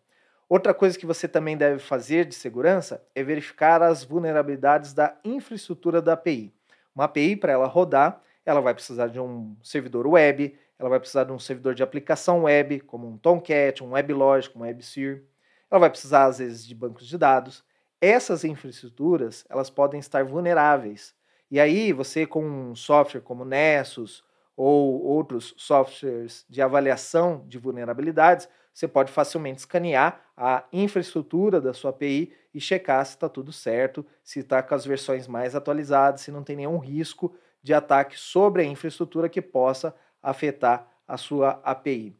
Outra 0.48 0.72
coisa 0.72 0.96
que 0.98 1.06
você 1.06 1.26
também 1.26 1.56
deve 1.56 1.80
fazer 1.80 2.26
de 2.26 2.34
segurança 2.34 3.02
é 3.14 3.22
verificar 3.24 3.82
as 3.82 4.04
vulnerabilidades 4.04 4.92
da 4.92 5.16
infraestrutura 5.24 6.00
da 6.00 6.12
API. 6.12 6.54
Uma 6.94 7.04
API, 7.04 7.34
para 7.34 7.52
ela 7.52 7.66
rodar, 7.66 8.20
ela 8.46 8.60
vai 8.60 8.74
precisar 8.74 9.08
de 9.08 9.18
um 9.18 9.56
servidor 9.62 10.06
web, 10.06 10.56
ela 10.78 10.90
vai 10.90 11.00
precisar 11.00 11.24
de 11.24 11.32
um 11.32 11.38
servidor 11.38 11.74
de 11.74 11.82
aplicação 11.82 12.42
web, 12.42 12.80
como 12.80 13.08
um 13.08 13.16
Tomcat, 13.16 13.82
um 13.82 13.92
WebLogic, 13.92 14.56
um 14.56 14.60
WebSphere. 14.60 15.24
Ela 15.70 15.80
vai 15.80 15.90
precisar, 15.90 16.26
às 16.26 16.38
vezes, 16.38 16.64
de 16.64 16.74
bancos 16.74 17.08
de 17.08 17.16
dados 17.16 17.64
essas 18.04 18.44
infraestruturas 18.44 19.46
elas 19.48 19.70
podem 19.70 19.98
estar 19.98 20.22
vulneráveis. 20.26 21.14
E 21.50 21.58
aí 21.58 21.90
você 21.90 22.26
com 22.26 22.44
um 22.44 22.74
software 22.74 23.22
como 23.22 23.46
Nessus 23.46 24.22
ou 24.56 25.02
outros 25.02 25.54
softwares 25.56 26.44
de 26.48 26.62
avaliação 26.62 27.44
de 27.46 27.58
vulnerabilidades, 27.58 28.48
você 28.72 28.88
pode 28.88 29.12
facilmente 29.12 29.60
escanear 29.60 30.20
a 30.36 30.64
infraestrutura 30.72 31.60
da 31.60 31.72
sua 31.72 31.90
API 31.90 32.32
e 32.52 32.60
checar 32.60 33.04
se 33.06 33.12
está 33.12 33.28
tudo 33.28 33.52
certo, 33.52 34.04
se 34.22 34.40
está 34.40 34.62
com 34.62 34.74
as 34.74 34.84
versões 34.84 35.28
mais 35.28 35.54
atualizadas, 35.54 36.22
se 36.22 36.32
não 36.32 36.42
tem 36.42 36.56
nenhum 36.56 36.78
risco 36.78 37.34
de 37.62 37.72
ataque 37.72 38.18
sobre 38.18 38.62
a 38.62 38.64
infraestrutura 38.64 39.28
que 39.28 39.40
possa 39.40 39.94
afetar 40.22 40.88
a 41.06 41.16
sua 41.16 41.60
API. 41.64 42.16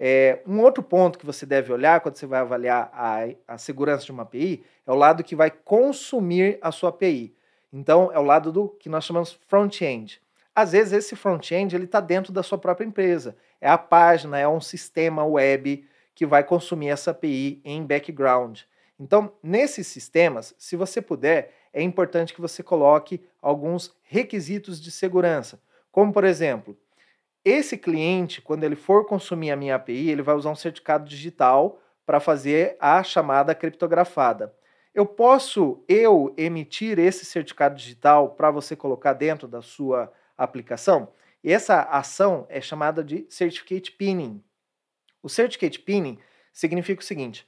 É, 0.00 0.42
um 0.46 0.60
outro 0.60 0.82
ponto 0.82 1.18
que 1.18 1.26
você 1.26 1.44
deve 1.44 1.72
olhar 1.72 2.00
quando 2.00 2.16
você 2.16 2.26
vai 2.26 2.40
avaliar 2.40 2.90
a, 2.92 3.26
a 3.46 3.58
segurança 3.58 4.04
de 4.04 4.12
uma 4.12 4.22
API 4.22 4.64
é 4.86 4.92
o 4.92 4.94
lado 4.94 5.24
que 5.24 5.34
vai 5.34 5.50
consumir 5.50 6.58
a 6.62 6.70
sua 6.70 6.90
API. 6.90 7.34
Então, 7.72 8.10
é 8.12 8.18
o 8.18 8.22
lado 8.22 8.52
do 8.52 8.68
que 8.68 8.88
nós 8.88 9.04
chamamos 9.04 9.38
front-end. 9.46 10.22
Às 10.60 10.72
vezes, 10.72 10.92
esse 10.92 11.14
front-end 11.14 11.76
está 11.76 12.00
dentro 12.00 12.32
da 12.32 12.42
sua 12.42 12.58
própria 12.58 12.84
empresa. 12.84 13.36
É 13.60 13.70
a 13.70 13.78
página, 13.78 14.40
é 14.40 14.48
um 14.48 14.60
sistema 14.60 15.24
web 15.24 15.86
que 16.16 16.26
vai 16.26 16.42
consumir 16.42 16.88
essa 16.88 17.12
API 17.12 17.60
em 17.64 17.86
background. 17.86 18.62
Então, 18.98 19.32
nesses 19.40 19.86
sistemas, 19.86 20.52
se 20.58 20.74
você 20.74 21.00
puder, 21.00 21.54
é 21.72 21.80
importante 21.80 22.34
que 22.34 22.40
você 22.40 22.60
coloque 22.60 23.24
alguns 23.40 23.94
requisitos 24.02 24.80
de 24.80 24.90
segurança. 24.90 25.62
Como, 25.92 26.12
por 26.12 26.24
exemplo, 26.24 26.76
esse 27.44 27.78
cliente, 27.78 28.42
quando 28.42 28.64
ele 28.64 28.74
for 28.74 29.06
consumir 29.06 29.52
a 29.52 29.56
minha 29.56 29.76
API, 29.76 30.10
ele 30.10 30.22
vai 30.22 30.34
usar 30.34 30.50
um 30.50 30.56
certificado 30.56 31.08
digital 31.08 31.80
para 32.04 32.18
fazer 32.18 32.76
a 32.80 33.00
chamada 33.04 33.54
criptografada. 33.54 34.52
Eu 34.92 35.06
posso 35.06 35.84
eu 35.86 36.34
emitir 36.36 36.98
esse 36.98 37.24
certificado 37.24 37.76
digital 37.76 38.30
para 38.30 38.50
você 38.50 38.74
colocar 38.74 39.12
dentro 39.12 39.46
da 39.46 39.62
sua 39.62 40.12
aplicação? 40.38 41.12
E 41.42 41.52
essa 41.52 41.82
ação 41.82 42.46
é 42.48 42.60
chamada 42.60 43.02
de 43.02 43.26
certificate 43.28 43.92
pinning. 43.92 44.42
O 45.22 45.28
certificate 45.28 45.78
pinning 45.80 46.18
significa 46.52 47.02
o 47.02 47.04
seguinte: 47.04 47.46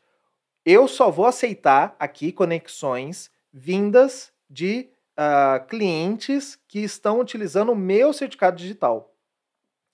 eu 0.64 0.86
só 0.86 1.10
vou 1.10 1.26
aceitar 1.26 1.96
aqui 1.98 2.32
conexões 2.32 3.30
vindas 3.52 4.32
de 4.48 4.90
uh, 5.12 5.64
clientes 5.66 6.58
que 6.68 6.80
estão 6.80 7.20
utilizando 7.20 7.72
o 7.72 7.76
meu 7.76 8.12
certificado 8.12 8.56
digital. 8.56 9.14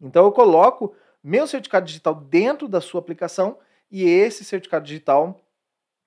Então 0.00 0.25
eu 0.25 0.33
coloco 0.33 0.95
meu 1.23 1.47
certificado 1.47 1.87
digital 1.87 2.15
dentro 2.15 2.69
da 2.69 2.81
sua 2.81 3.00
aplicação 3.00 3.59
e 3.91 4.05
esse 4.05 4.45
certificado 4.45 4.85
digital 4.85 5.41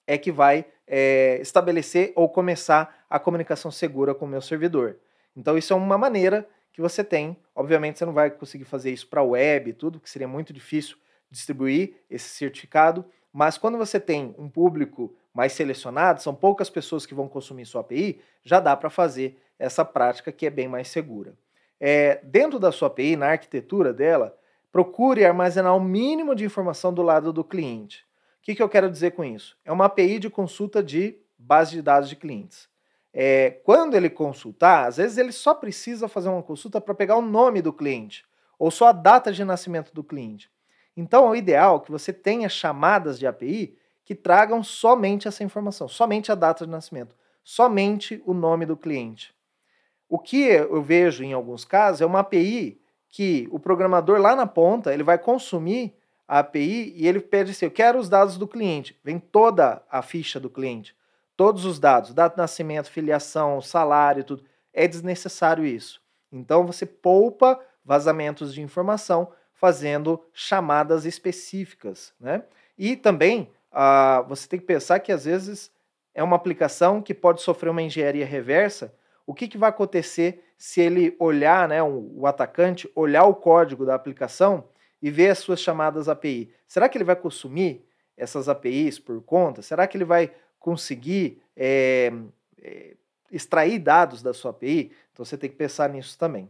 é 0.05 0.17
que 0.17 0.31
vai 0.31 0.65
é, 0.87 1.39
estabelecer 1.41 2.11
ou 2.15 2.29
começar 2.29 3.05
a 3.09 3.19
comunicação 3.19 3.69
segura 3.69 4.15
com 4.15 4.25
o 4.25 4.27
meu 4.27 4.41
servidor. 4.41 4.97
Então 5.35 5.57
isso 5.57 5.73
é 5.73 5.75
uma 5.75 5.97
maneira 5.97 6.47
que 6.79 6.81
você 6.81 7.03
tem. 7.03 7.37
Obviamente 7.53 7.99
você 7.99 8.05
não 8.05 8.13
vai 8.13 8.31
conseguir 8.31 8.65
fazer 8.65 8.91
isso 8.91 9.07
para 9.07 9.21
web 9.21 9.69
e 9.69 9.73
tudo, 9.73 9.99
que 9.99 10.09
seria 10.09 10.27
muito 10.27 10.53
difícil 10.53 10.97
distribuir 11.29 11.95
esse 12.09 12.29
certificado, 12.29 13.05
mas 13.31 13.57
quando 13.57 13.77
você 13.77 13.99
tem 13.99 14.33
um 14.37 14.49
público 14.49 15.15
mais 15.33 15.53
selecionado, 15.53 16.21
são 16.21 16.33
poucas 16.33 16.69
pessoas 16.69 17.05
que 17.05 17.13
vão 17.13 17.27
consumir 17.27 17.65
sua 17.65 17.81
API, 17.81 18.19
já 18.43 18.59
dá 18.59 18.75
para 18.75 18.89
fazer 18.89 19.37
essa 19.59 19.85
prática 19.85 20.31
que 20.31 20.45
é 20.45 20.49
bem 20.49 20.67
mais 20.67 20.87
segura 20.87 21.35
é, 21.79 22.19
dentro 22.23 22.59
da 22.59 22.71
sua 22.71 22.87
API, 22.87 23.15
na 23.15 23.27
arquitetura 23.27 23.93
dela, 23.93 24.37
procure 24.71 25.25
armazenar 25.25 25.75
o 25.75 25.79
mínimo 25.79 26.35
de 26.35 26.43
informação 26.43 26.93
do 26.93 27.01
lado 27.01 27.31
do 27.31 27.43
cliente. 27.43 28.05
O 28.39 28.41
que, 28.41 28.55
que 28.55 28.61
eu 28.61 28.69
quero 28.69 28.89
dizer 28.89 29.11
com 29.11 29.23
isso? 29.23 29.57
É 29.63 29.71
uma 29.71 29.85
API 29.85 30.19
de 30.19 30.29
consulta 30.29 30.83
de 30.83 31.17
base 31.37 31.71
de 31.71 31.81
dados 31.81 32.09
de 32.09 32.15
clientes. 32.15 32.68
É, 33.13 33.51
quando 33.63 33.95
ele 33.95 34.09
consultar, 34.09 34.87
às 34.87 34.97
vezes 34.97 35.17
ele 35.17 35.31
só 35.31 35.53
precisa 35.53 36.07
fazer 36.07 36.29
uma 36.29 36.43
consulta 36.43 36.79
para 36.79 36.93
pegar 36.93 37.17
o 37.17 37.21
nome 37.21 37.61
do 37.61 37.73
cliente 37.73 38.23
ou 38.57 38.69
só 38.69 38.87
a 38.87 38.91
data 38.91 39.31
de 39.31 39.43
nascimento 39.43 39.93
do 39.93 40.03
cliente. 40.03 40.51
Então, 40.95 41.27
é 41.27 41.29
o 41.29 41.35
ideal 41.35 41.77
é 41.77 41.85
que 41.85 41.91
você 41.91 42.11
tenha 42.11 42.49
chamadas 42.49 43.17
de 43.17 43.25
API 43.25 43.77
que 44.03 44.13
tragam 44.13 44.61
somente 44.63 45.27
essa 45.27 45.43
informação, 45.43 45.87
somente 45.87 46.31
a 46.31 46.35
data 46.35 46.65
de 46.65 46.71
nascimento, 46.71 47.15
somente 47.43 48.21
o 48.25 48.33
nome 48.33 48.65
do 48.65 48.75
cliente. 48.75 49.33
O 50.09 50.19
que 50.19 50.41
eu 50.41 50.81
vejo 50.81 51.23
em 51.23 51.31
alguns 51.31 51.63
casos 51.63 52.01
é 52.01 52.05
uma 52.05 52.19
API 52.19 52.81
que 53.07 53.47
o 53.51 53.59
programador 53.59 54.19
lá 54.19 54.35
na 54.35 54.45
ponta 54.45 54.93
ele 54.93 55.03
vai 55.03 55.17
consumir 55.17 55.95
a 56.27 56.39
API 56.39 56.93
e 56.95 57.07
ele 57.07 57.19
pede 57.19 57.51
assim: 57.51 57.65
eu 57.65 57.71
quero 57.71 57.97
os 57.97 58.09
dados 58.09 58.37
do 58.37 58.47
cliente. 58.47 58.99
Vem 59.03 59.19
toda 59.19 59.83
a 59.89 60.01
ficha 60.01 60.39
do 60.39 60.49
cliente, 60.49 60.95
todos 61.39 61.63
os 61.63 61.79
dados, 61.79 62.13
data 62.13 62.35
de 62.35 62.41
nascimento, 62.41 62.91
filiação, 62.91 63.61
salário, 63.61 64.25
tudo. 64.25 64.43
É 64.73 64.85
desnecessário 64.85 65.65
isso. 65.65 66.01
Então 66.29 66.67
você 66.67 66.85
poupa 66.85 67.57
vazamentos 67.81 68.53
de 68.53 68.61
informação 68.61 69.31
fazendo 69.53 70.21
chamadas 70.33 71.05
específicas, 71.05 72.13
né? 72.19 72.43
E 72.77 72.97
também 72.97 73.49
uh, 73.71 74.27
você 74.27 74.49
tem 74.49 74.59
que 74.59 74.65
pensar 74.65 74.99
que 74.99 75.13
às 75.13 75.23
vezes 75.23 75.71
é 76.13 76.21
uma 76.21 76.35
aplicação 76.35 77.01
que 77.01 77.13
pode 77.13 77.41
sofrer 77.41 77.69
uma 77.69 77.81
engenharia 77.81 78.25
reversa 78.25 78.93
o 79.25 79.33
que, 79.33 79.47
que 79.47 79.57
vai 79.57 79.69
acontecer 79.69 80.43
se 80.57 80.81
ele 80.81 81.15
olhar, 81.19 81.69
né, 81.69 81.81
o 81.81 82.27
atacante, 82.27 82.91
olhar 82.93 83.23
o 83.23 83.35
código 83.35 83.85
da 83.85 83.95
aplicação 83.95 84.65
e 85.01 85.09
ver 85.09 85.29
as 85.29 85.37
suas 85.37 85.61
chamadas 85.61 86.09
API? 86.09 86.51
Será 86.67 86.89
que 86.89 86.97
ele 86.97 87.05
vai 87.05 87.15
consumir 87.15 87.85
essas 88.17 88.49
APIs 88.49 88.99
por 88.99 89.21
conta? 89.21 89.61
Será 89.61 89.87
que 89.87 89.95
ele 89.95 90.03
vai 90.03 90.33
conseguir 90.59 91.41
é, 91.55 92.11
é, 92.57 92.95
extrair 93.31 93.79
dados 93.79 94.21
da 94.21 94.33
sua 94.33 94.51
API? 94.51 94.91
Então 95.11 95.25
você 95.25 95.37
tem 95.37 95.49
que 95.49 95.55
pensar 95.55 95.89
nisso 95.89 96.17
também. 96.17 96.49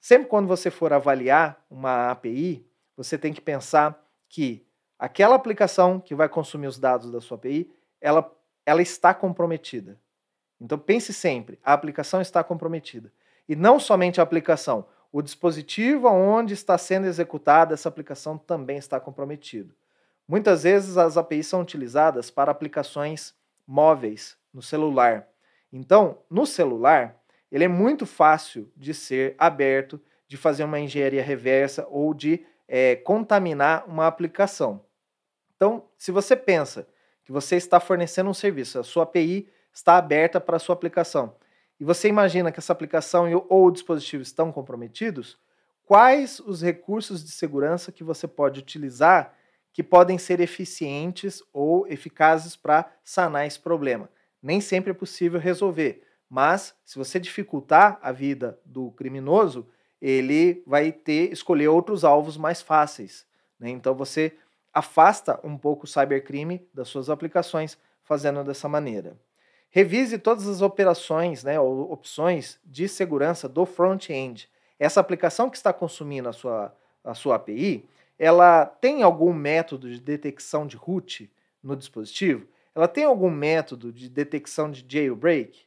Sempre 0.00 0.28
quando 0.28 0.48
você 0.48 0.70
for 0.70 0.92
avaliar 0.92 1.64
uma 1.70 2.10
API, 2.10 2.66
você 2.96 3.16
tem 3.16 3.32
que 3.32 3.40
pensar 3.40 4.04
que 4.28 4.66
aquela 4.98 5.34
aplicação 5.34 6.00
que 6.00 6.14
vai 6.14 6.28
consumir 6.28 6.66
os 6.66 6.78
dados 6.78 7.10
da 7.10 7.20
sua 7.20 7.36
API, 7.36 7.70
ela, 8.00 8.30
ela 8.66 8.82
está 8.82 9.14
comprometida. 9.14 9.98
Então 10.60 10.78
pense 10.78 11.12
sempre, 11.12 11.58
a 11.64 11.72
aplicação 11.72 12.20
está 12.20 12.42
comprometida. 12.42 13.12
E 13.48 13.56
não 13.56 13.80
somente 13.80 14.20
a 14.20 14.22
aplicação, 14.22 14.86
o 15.12 15.20
dispositivo 15.20 16.08
onde 16.08 16.54
está 16.54 16.78
sendo 16.78 17.06
executada 17.06 17.74
essa 17.74 17.88
aplicação 17.88 18.38
também 18.38 18.78
está 18.78 18.98
comprometido. 18.98 19.74
Muitas 20.26 20.62
vezes 20.62 20.96
as 20.96 21.16
APIs 21.16 21.48
são 21.48 21.60
utilizadas 21.60 22.30
para 22.30 22.50
aplicações 22.50 23.34
móveis 23.66 24.36
no 24.52 24.62
celular. 24.62 25.28
Então, 25.72 26.18
no 26.30 26.46
celular, 26.46 27.16
ele 27.50 27.64
é 27.64 27.68
muito 27.68 28.06
fácil 28.06 28.70
de 28.76 28.92
ser 28.92 29.34
aberto, 29.38 30.00
de 30.26 30.36
fazer 30.36 30.64
uma 30.64 30.80
engenharia 30.80 31.22
reversa 31.22 31.86
ou 31.90 32.14
de 32.14 32.44
é, 32.66 32.96
contaminar 32.96 33.88
uma 33.88 34.06
aplicação. 34.06 34.84
Então, 35.56 35.84
se 35.96 36.10
você 36.10 36.34
pensa 36.34 36.88
que 37.24 37.30
você 37.30 37.56
está 37.56 37.78
fornecendo 37.78 38.30
um 38.30 38.34
serviço, 38.34 38.78
a 38.78 38.82
sua 38.82 39.04
API 39.04 39.48
está 39.72 39.96
aberta 39.96 40.40
para 40.40 40.56
a 40.56 40.58
sua 40.58 40.74
aplicação, 40.74 41.36
e 41.78 41.84
você 41.84 42.08
imagina 42.08 42.52
que 42.52 42.58
essa 42.58 42.72
aplicação 42.72 43.26
ou 43.48 43.66
o 43.66 43.70
dispositivo 43.70 44.22
estão 44.22 44.52
comprometidos, 44.52 45.38
quais 45.84 46.40
os 46.40 46.62
recursos 46.62 47.24
de 47.24 47.30
segurança 47.30 47.92
que 47.92 48.04
você 48.04 48.26
pode 48.28 48.60
utilizar 48.60 49.34
que 49.72 49.82
podem 49.82 50.18
ser 50.18 50.40
eficientes 50.40 51.42
ou 51.52 51.86
eficazes 51.86 52.56
para 52.56 52.90
sanar 53.02 53.46
esse 53.46 53.58
problema? 53.58 54.08
Nem 54.42 54.60
sempre 54.60 54.90
é 54.90 54.94
possível 54.94 55.40
resolver, 55.40 56.02
mas 56.28 56.74
se 56.84 56.98
você 56.98 57.20
dificultar 57.20 57.98
a 58.02 58.10
vida 58.10 58.58
do 58.64 58.90
criminoso, 58.92 59.68
ele 60.00 60.62
vai 60.66 60.90
ter 60.90 61.32
escolher 61.32 61.68
outros 61.68 62.04
alvos 62.04 62.36
mais 62.36 62.60
fáceis. 62.60 63.24
Né? 63.58 63.70
Então 63.70 63.94
você 63.94 64.32
afasta 64.72 65.38
um 65.44 65.56
pouco 65.56 65.84
o 65.84 65.88
cybercrime 65.88 66.66
das 66.72 66.88
suas 66.88 67.10
aplicações 67.10 67.78
fazendo 68.02 68.42
dessa 68.42 68.68
maneira. 68.68 69.16
Revise 69.70 70.18
todas 70.18 70.46
as 70.46 70.60
operações, 70.60 71.44
né, 71.44 71.58
ou 71.58 71.90
opções 71.90 72.58
de 72.64 72.88
segurança 72.88 73.48
do 73.48 73.64
front-end. 73.64 74.50
Essa 74.78 75.00
aplicação 75.00 75.48
que 75.48 75.56
está 75.56 75.72
consumindo 75.72 76.28
a 76.28 76.32
sua, 76.32 76.76
a 77.02 77.14
sua 77.14 77.36
API, 77.36 77.88
ela 78.18 78.66
tem 78.66 79.02
algum 79.02 79.32
método 79.32 79.90
de 79.90 80.00
detecção 80.00 80.66
de 80.66 80.76
root 80.76 81.30
no 81.62 81.76
dispositivo? 81.76 82.46
Ela 82.74 82.88
tem 82.88 83.04
algum 83.04 83.30
método 83.30 83.92
de 83.92 84.08
detecção 84.08 84.70
de 84.70 84.84
jailbreak? 84.88 85.66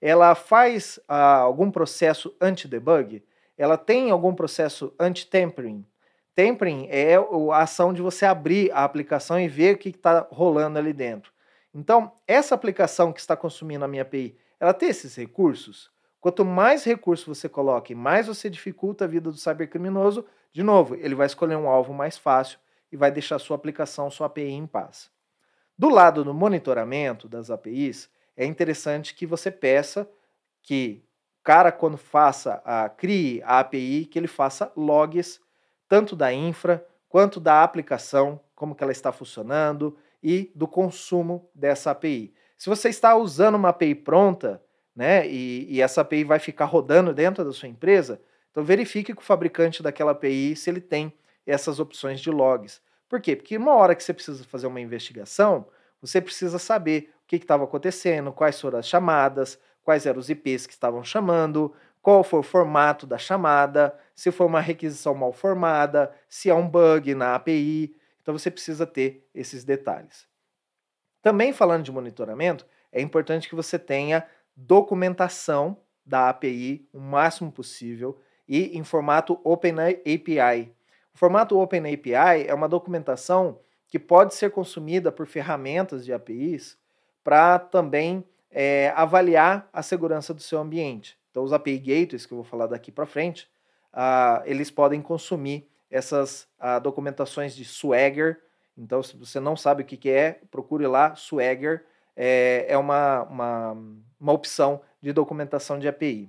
Ela 0.00 0.34
faz 0.34 0.98
ah, 1.06 1.36
algum 1.36 1.70
processo 1.70 2.34
anti-debug? 2.40 3.22
ela 3.60 3.76
tem 3.76 4.10
algum 4.10 4.34
processo 4.34 4.94
anti-tampering. 4.98 5.84
Tampering 6.34 6.86
é 6.88 7.16
a 7.16 7.58
ação 7.58 7.92
de 7.92 8.00
você 8.00 8.24
abrir 8.24 8.72
a 8.72 8.84
aplicação 8.84 9.38
e 9.38 9.46
ver 9.48 9.74
o 9.74 9.78
que 9.78 9.90
está 9.90 10.26
rolando 10.30 10.78
ali 10.78 10.94
dentro. 10.94 11.30
Então, 11.74 12.10
essa 12.26 12.54
aplicação 12.54 13.12
que 13.12 13.20
está 13.20 13.36
consumindo 13.36 13.84
a 13.84 13.88
minha 13.88 14.00
API, 14.00 14.34
ela 14.58 14.72
tem 14.72 14.88
esses 14.88 15.14
recursos? 15.14 15.90
Quanto 16.22 16.42
mais 16.42 16.84
recursos 16.84 17.26
você 17.26 17.50
coloca 17.50 17.92
e 17.92 17.94
mais 17.94 18.28
você 18.28 18.48
dificulta 18.48 19.04
a 19.04 19.08
vida 19.08 19.30
do 19.30 19.36
cybercriminoso, 19.36 20.24
de 20.52 20.62
novo, 20.62 20.94
ele 20.96 21.14
vai 21.14 21.26
escolher 21.26 21.56
um 21.56 21.68
alvo 21.68 21.92
mais 21.92 22.18
fácil 22.18 22.58
e 22.90 22.96
vai 22.96 23.10
deixar 23.10 23.38
sua 23.38 23.56
aplicação, 23.56 24.10
sua 24.10 24.26
API 24.26 24.50
em 24.50 24.66
paz. 24.66 25.10
Do 25.78 25.88
lado 25.88 26.24
do 26.24 26.34
monitoramento 26.34 27.28
das 27.28 27.50
APIs, 27.50 28.10
é 28.36 28.44
interessante 28.44 29.14
que 29.14 29.26
você 29.26 29.50
peça 29.50 30.08
que 30.62 31.02
cara, 31.42 31.72
quando 31.72 31.96
faça, 31.96 32.60
a, 32.64 32.88
crie 32.88 33.42
a 33.44 33.60
API, 33.60 34.06
que 34.06 34.18
ele 34.18 34.28
faça 34.28 34.70
logs 34.76 35.40
tanto 35.88 36.14
da 36.14 36.32
infra 36.32 36.86
quanto 37.08 37.40
da 37.40 37.64
aplicação, 37.64 38.40
como 38.54 38.74
que 38.74 38.82
ela 38.82 38.92
está 38.92 39.10
funcionando 39.10 39.96
e 40.22 40.52
do 40.54 40.68
consumo 40.68 41.48
dessa 41.54 41.90
API. 41.90 42.32
Se 42.56 42.68
você 42.68 42.88
está 42.88 43.16
usando 43.16 43.56
uma 43.56 43.70
API 43.70 43.94
pronta, 43.94 44.62
né, 44.94 45.26
e, 45.26 45.66
e 45.68 45.80
essa 45.80 46.02
API 46.02 46.24
vai 46.24 46.38
ficar 46.38 46.66
rodando 46.66 47.12
dentro 47.12 47.44
da 47.44 47.52
sua 47.52 47.68
empresa, 47.68 48.20
então 48.50 48.64
verifique 48.64 49.14
com 49.14 49.20
o 49.20 49.24
fabricante 49.24 49.82
daquela 49.82 50.12
API 50.12 50.56
se 50.56 50.68
ele 50.70 50.80
tem 50.80 51.12
essas 51.46 51.80
opções 51.80 52.20
de 52.20 52.30
logs. 52.30 52.80
Por 53.08 53.20
quê? 53.20 53.34
Porque 53.34 53.56
uma 53.56 53.74
hora 53.74 53.94
que 53.94 54.02
você 54.02 54.12
precisa 54.12 54.44
fazer 54.44 54.66
uma 54.66 54.80
investigação, 54.80 55.66
você 56.00 56.20
precisa 56.20 56.58
saber 56.58 57.12
o 57.24 57.26
que 57.26 57.36
estava 57.36 57.64
acontecendo, 57.64 58.32
quais 58.32 58.60
foram 58.60 58.78
as 58.78 58.88
chamadas, 58.88 59.58
quais 59.82 60.06
eram 60.06 60.18
os 60.18 60.30
IPs 60.30 60.66
que 60.66 60.72
estavam 60.72 61.02
chamando, 61.02 61.74
qual 62.02 62.22
foi 62.24 62.40
o 62.40 62.44
formato 62.44 63.06
da 63.06 63.18
chamada, 63.18 63.96
se 64.14 64.30
foi 64.30 64.46
uma 64.46 64.60
requisição 64.60 65.14
mal 65.14 65.32
formada, 65.32 66.14
se 66.28 66.50
há 66.50 66.54
um 66.54 66.68
bug 66.68 67.14
na 67.14 67.34
API. 67.34 67.94
Então 68.22 68.36
você 68.36 68.50
precisa 68.50 68.86
ter 68.86 69.28
esses 69.34 69.64
detalhes. 69.64 70.26
Também 71.22 71.52
falando 71.52 71.84
de 71.84 71.92
monitoramento, 71.92 72.66
é 72.90 73.00
importante 73.00 73.48
que 73.48 73.54
você 73.54 73.78
tenha 73.78 74.26
documentação 74.56 75.76
da 76.04 76.28
API 76.28 76.88
o 76.92 76.98
máximo 76.98 77.52
possível 77.52 78.18
e 78.50 78.76
em 78.76 78.82
formato 78.82 79.40
OpenAPI. 79.44 80.74
O 81.14 81.18
formato 81.18 81.56
OpenAPI 81.56 82.48
é 82.48 82.52
uma 82.52 82.68
documentação 82.68 83.60
que 83.86 83.96
pode 83.96 84.34
ser 84.34 84.50
consumida 84.50 85.12
por 85.12 85.28
ferramentas 85.28 86.04
de 86.04 86.12
APIs 86.12 86.76
para 87.22 87.60
também 87.60 88.24
é, 88.50 88.92
avaliar 88.96 89.68
a 89.72 89.82
segurança 89.82 90.34
do 90.34 90.42
seu 90.42 90.58
ambiente. 90.58 91.16
Então, 91.30 91.44
os 91.44 91.52
API 91.52 91.78
Gateways, 91.78 92.26
que 92.26 92.32
eu 92.32 92.38
vou 92.38 92.44
falar 92.44 92.66
daqui 92.66 92.90
para 92.90 93.06
frente, 93.06 93.48
uh, 93.94 94.42
eles 94.44 94.68
podem 94.68 95.00
consumir 95.00 95.68
essas 95.88 96.48
uh, 96.58 96.80
documentações 96.80 97.54
de 97.54 97.64
Swagger. 97.64 98.40
Então, 98.76 99.00
se 99.00 99.16
você 99.16 99.38
não 99.38 99.56
sabe 99.56 99.82
o 99.82 99.86
que, 99.86 99.96
que 99.96 100.10
é, 100.10 100.40
procure 100.50 100.88
lá. 100.88 101.14
Swagger 101.14 101.84
é, 102.16 102.66
é 102.68 102.76
uma, 102.76 103.22
uma, 103.22 103.76
uma 104.18 104.32
opção 104.32 104.80
de 105.00 105.12
documentação 105.12 105.78
de 105.78 105.86
API. 105.86 106.28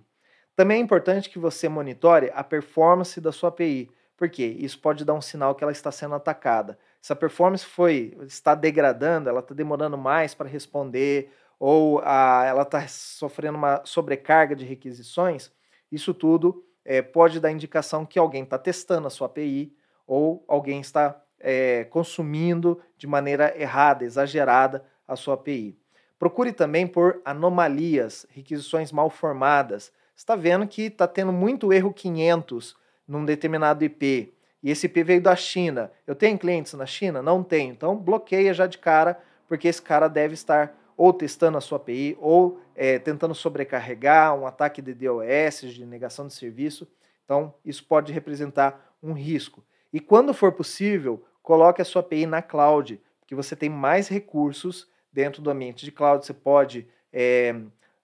Também 0.61 0.77
é 0.77 0.83
importante 0.83 1.27
que 1.27 1.39
você 1.39 1.67
monitore 1.67 2.31
a 2.35 2.43
performance 2.43 3.19
da 3.19 3.31
sua 3.31 3.49
API, 3.49 3.89
porque 4.15 4.45
isso 4.45 4.79
pode 4.79 5.03
dar 5.03 5.15
um 5.15 5.19
sinal 5.19 5.55
que 5.55 5.63
ela 5.63 5.71
está 5.71 5.91
sendo 5.91 6.13
atacada. 6.13 6.77
Se 7.01 7.11
a 7.11 7.15
performance 7.15 7.65
foi 7.65 8.15
está 8.27 8.53
degradando, 8.53 9.27
ela 9.27 9.39
está 9.39 9.55
demorando 9.55 9.97
mais 9.97 10.35
para 10.35 10.47
responder, 10.47 11.31
ou 11.59 11.99
a, 12.05 12.45
ela 12.45 12.61
está 12.61 12.87
sofrendo 12.87 13.57
uma 13.57 13.81
sobrecarga 13.83 14.55
de 14.55 14.63
requisições, 14.63 15.51
isso 15.91 16.13
tudo 16.13 16.63
é, 16.85 17.01
pode 17.01 17.39
dar 17.39 17.51
indicação 17.51 18.05
que 18.05 18.19
alguém 18.19 18.43
está 18.43 18.59
testando 18.59 19.07
a 19.07 19.09
sua 19.09 19.25
API 19.25 19.75
ou 20.05 20.45
alguém 20.47 20.79
está 20.79 21.19
é, 21.39 21.85
consumindo 21.85 22.79
de 22.95 23.07
maneira 23.07 23.51
errada, 23.59 24.05
exagerada 24.05 24.85
a 25.07 25.15
sua 25.15 25.33
API. 25.33 25.75
Procure 26.19 26.53
também 26.53 26.85
por 26.85 27.19
anomalias, 27.25 28.27
requisições 28.29 28.91
mal 28.91 29.09
formadas. 29.09 29.91
Está 30.21 30.35
vendo 30.35 30.67
que 30.67 30.83
está 30.83 31.07
tendo 31.07 31.33
muito 31.33 31.73
erro 31.73 31.91
500 31.91 32.75
num 33.07 33.25
determinado 33.25 33.83
IP 33.83 34.31
e 34.61 34.69
esse 34.69 34.85
IP 34.85 35.01
veio 35.03 35.19
da 35.19 35.35
China. 35.35 35.91
Eu 36.05 36.13
tenho 36.13 36.37
clientes 36.37 36.73
na 36.73 36.85
China? 36.85 37.23
Não 37.23 37.41
tenho. 37.41 37.71
Então 37.71 37.97
bloqueia 37.97 38.53
já 38.53 38.67
de 38.67 38.77
cara, 38.77 39.19
porque 39.47 39.67
esse 39.67 39.81
cara 39.81 40.07
deve 40.07 40.35
estar 40.35 40.77
ou 40.95 41.11
testando 41.11 41.57
a 41.57 41.61
sua 41.61 41.77
API, 41.77 42.15
ou 42.21 42.61
é, 42.75 42.99
tentando 42.99 43.33
sobrecarregar 43.33 44.35
um 44.35 44.45
ataque 44.45 44.79
de 44.79 44.93
DOS, 44.93 45.61
de 45.73 45.87
negação 45.87 46.27
de 46.27 46.35
serviço. 46.35 46.87
Então, 47.25 47.55
isso 47.65 47.83
pode 47.83 48.13
representar 48.13 48.93
um 49.01 49.13
risco. 49.13 49.63
E 49.91 49.99
quando 49.99 50.35
for 50.35 50.51
possível, 50.51 51.25
coloque 51.41 51.81
a 51.81 51.85
sua 51.85 52.01
API 52.01 52.27
na 52.27 52.43
cloud, 52.43 53.01
porque 53.19 53.33
você 53.33 53.55
tem 53.55 53.69
mais 53.69 54.07
recursos 54.07 54.87
dentro 55.11 55.41
do 55.41 55.49
ambiente 55.49 55.83
de 55.83 55.91
cloud. 55.91 56.23
Você 56.23 56.35
pode 56.35 56.87
é, 57.11 57.55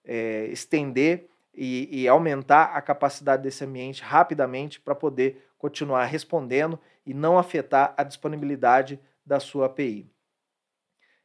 é, 0.03 0.47
estender 0.47 1.29
e, 1.57 2.03
e 2.03 2.07
aumentar 2.07 2.75
a 2.75 2.81
capacidade 2.81 3.41
desse 3.41 3.65
ambiente 3.65 4.03
rapidamente 4.03 4.79
para 4.79 4.93
poder 4.93 5.43
continuar 5.57 6.05
respondendo 6.05 6.79
e 7.05 7.13
não 7.13 7.37
afetar 7.37 7.93
a 7.97 8.03
disponibilidade 8.03 8.99
da 9.25 9.39
sua 9.39 9.65
API. 9.65 10.07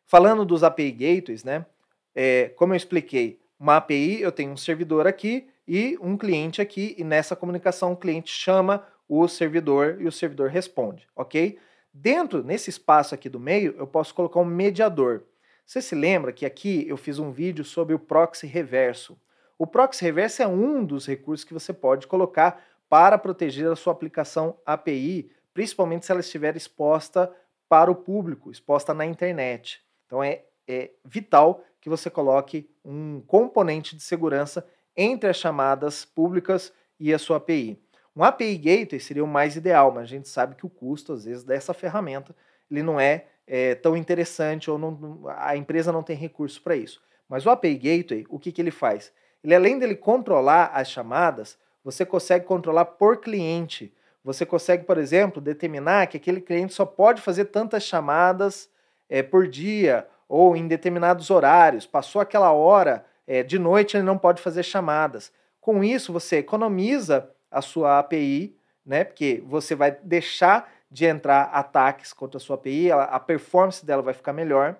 Falando 0.06 0.44
dos 0.44 0.64
API 0.64 0.90
Gateways, 0.90 1.44
né? 1.44 1.66
É, 2.14 2.48
como 2.56 2.72
eu 2.72 2.76
expliquei, 2.76 3.40
uma 3.58 3.76
API, 3.76 4.20
eu 4.20 4.32
tenho 4.32 4.52
um 4.52 4.56
servidor 4.56 5.06
aqui 5.06 5.48
e 5.66 5.96
um 6.00 6.16
cliente 6.16 6.60
aqui, 6.60 6.94
e 6.98 7.04
nessa 7.04 7.36
comunicação 7.36 7.92
o 7.92 7.96
cliente 7.96 8.30
chama 8.30 8.86
o 9.08 9.28
servidor 9.28 10.00
e 10.00 10.06
o 10.06 10.12
servidor 10.12 10.50
responde, 10.50 11.06
ok? 11.14 11.58
Dentro, 11.92 12.42
nesse 12.42 12.70
espaço 12.70 13.14
aqui 13.14 13.28
do 13.28 13.38
meio, 13.38 13.74
eu 13.76 13.86
posso 13.86 14.14
colocar 14.14 14.40
um 14.40 14.44
mediador. 14.44 15.24
Você 15.66 15.80
se 15.80 15.94
lembra 15.94 16.32
que 16.32 16.46
aqui 16.46 16.86
eu 16.88 16.96
fiz 16.96 17.18
um 17.18 17.30
vídeo 17.30 17.64
sobre 17.64 17.94
o 17.94 17.98
proxy 17.98 18.46
reverso. 18.46 19.18
O 19.62 19.66
proxy 19.66 20.02
reverso 20.02 20.42
é 20.42 20.46
um 20.48 20.84
dos 20.84 21.06
recursos 21.06 21.44
que 21.44 21.54
você 21.54 21.72
pode 21.72 22.08
colocar 22.08 22.60
para 22.88 23.16
proteger 23.16 23.70
a 23.70 23.76
sua 23.76 23.92
aplicação 23.92 24.58
API, 24.66 25.30
principalmente 25.54 26.04
se 26.04 26.10
ela 26.10 26.20
estiver 26.20 26.56
exposta 26.56 27.32
para 27.68 27.88
o 27.88 27.94
público, 27.94 28.50
exposta 28.50 28.92
na 28.92 29.06
internet. 29.06 29.80
Então 30.04 30.20
é, 30.20 30.42
é 30.66 30.90
vital 31.04 31.62
que 31.80 31.88
você 31.88 32.10
coloque 32.10 32.68
um 32.84 33.20
componente 33.20 33.94
de 33.94 34.02
segurança 34.02 34.66
entre 34.96 35.30
as 35.30 35.36
chamadas 35.36 36.04
públicas 36.04 36.72
e 36.98 37.14
a 37.14 37.18
sua 37.20 37.36
API. 37.36 37.80
Um 38.16 38.24
API 38.24 38.56
Gateway 38.56 38.98
seria 38.98 39.22
o 39.22 39.28
mais 39.28 39.54
ideal, 39.54 39.92
mas 39.92 40.02
a 40.02 40.06
gente 40.06 40.28
sabe 40.28 40.56
que 40.56 40.66
o 40.66 40.70
custo, 40.70 41.12
às 41.12 41.24
vezes, 41.24 41.44
dessa 41.44 41.72
ferramenta 41.72 42.34
ele 42.68 42.82
não 42.82 42.98
é 42.98 43.26
é, 43.46 43.76
tão 43.76 43.96
interessante 43.96 44.68
ou 44.68 44.76
não, 44.76 45.22
a 45.36 45.56
empresa 45.56 45.92
não 45.92 46.02
tem 46.02 46.16
recurso 46.16 46.60
para 46.60 46.74
isso. 46.74 47.00
Mas 47.28 47.46
o 47.46 47.50
API 47.50 47.76
Gateway, 47.76 48.26
o 48.28 48.40
que, 48.40 48.50
que 48.50 48.60
ele 48.60 48.72
faz? 48.72 49.12
Ele, 49.42 49.54
além 49.54 49.78
dele 49.78 49.96
controlar 49.96 50.70
as 50.74 50.88
chamadas, 50.88 51.58
você 51.84 52.04
consegue 52.06 52.44
controlar 52.44 52.84
por 52.84 53.18
cliente. 53.18 53.92
Você 54.24 54.46
consegue, 54.46 54.84
por 54.84 54.98
exemplo, 54.98 55.40
determinar 55.40 56.06
que 56.06 56.16
aquele 56.16 56.40
cliente 56.40 56.72
só 56.72 56.86
pode 56.86 57.20
fazer 57.20 57.46
tantas 57.46 57.82
chamadas 57.82 58.70
é, 59.08 59.22
por 59.22 59.48
dia 59.48 60.06
ou 60.28 60.56
em 60.56 60.68
determinados 60.68 61.30
horários. 61.30 61.86
Passou 61.86 62.20
aquela 62.20 62.52
hora, 62.52 63.04
é, 63.26 63.42
de 63.42 63.58
noite 63.58 63.96
ele 63.96 64.04
não 64.04 64.16
pode 64.16 64.40
fazer 64.40 64.62
chamadas. 64.62 65.32
Com 65.60 65.82
isso, 65.82 66.12
você 66.12 66.38
economiza 66.38 67.28
a 67.50 67.60
sua 67.60 67.98
API, 67.98 68.56
né? 68.86 69.04
Porque 69.04 69.42
você 69.46 69.74
vai 69.74 69.92
deixar 70.02 70.72
de 70.90 71.04
entrar 71.04 71.44
ataques 71.44 72.12
contra 72.12 72.36
a 72.36 72.40
sua 72.40 72.56
API, 72.56 72.90
ela, 72.90 73.04
a 73.04 73.18
performance 73.18 73.84
dela 73.84 74.02
vai 74.02 74.12
ficar 74.12 74.32
melhor 74.32 74.76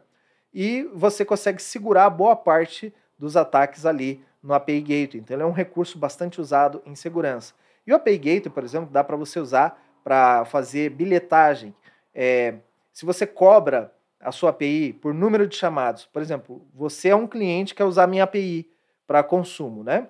e 0.53 0.83
você 0.93 1.25
consegue 1.25 1.63
segurar 1.63 2.11
boa 2.11 2.37
parte 2.37 2.93
dos 3.19 3.37
ataques 3.37 3.87
ali 3.87 4.23
no 4.43 4.53
API 4.55 4.81
Gateway. 4.81 5.21
Então, 5.21 5.37
ele 5.37 5.43
é 5.43 5.47
um 5.47 5.53
recurso 5.53 5.99
bastante 5.99 6.41
usado 6.41 6.83
em 6.85 6.95
segurança. 6.95 7.55
E 7.87 7.93
o 7.93 7.97
API 7.97 8.17
Gateway, 8.17 8.51
por 8.51 8.65
exemplo, 8.65 8.91
dá 8.91 9.05
para 9.05 9.17
você 9.17 9.39
usar 9.39 9.81
para 10.03 10.45
fazer 10.45 10.91
bilhetagem. 10.91 11.75
É, 12.15 12.55
se 12.93 13.05
você 13.05 13.27
cobra 13.27 13.93
a 14.21 14.31
sua 14.31 14.51
API 14.51 14.93
por 14.93 15.13
número 15.15 15.47
de 15.47 15.57
chamados, 15.57 16.07
por 16.07 16.23
exemplo, 16.23 16.67
você 16.75 17.09
é 17.09 17.17
um 17.17 17.27
cliente 17.27 17.75
que 17.75 17.79
quer 17.79 17.85
usar 17.85 18.05
a 18.05 18.07
minha 18.07 18.25
API 18.25 18.69
para 19.07 19.23
consumo, 19.23 19.83
né? 19.83 20.09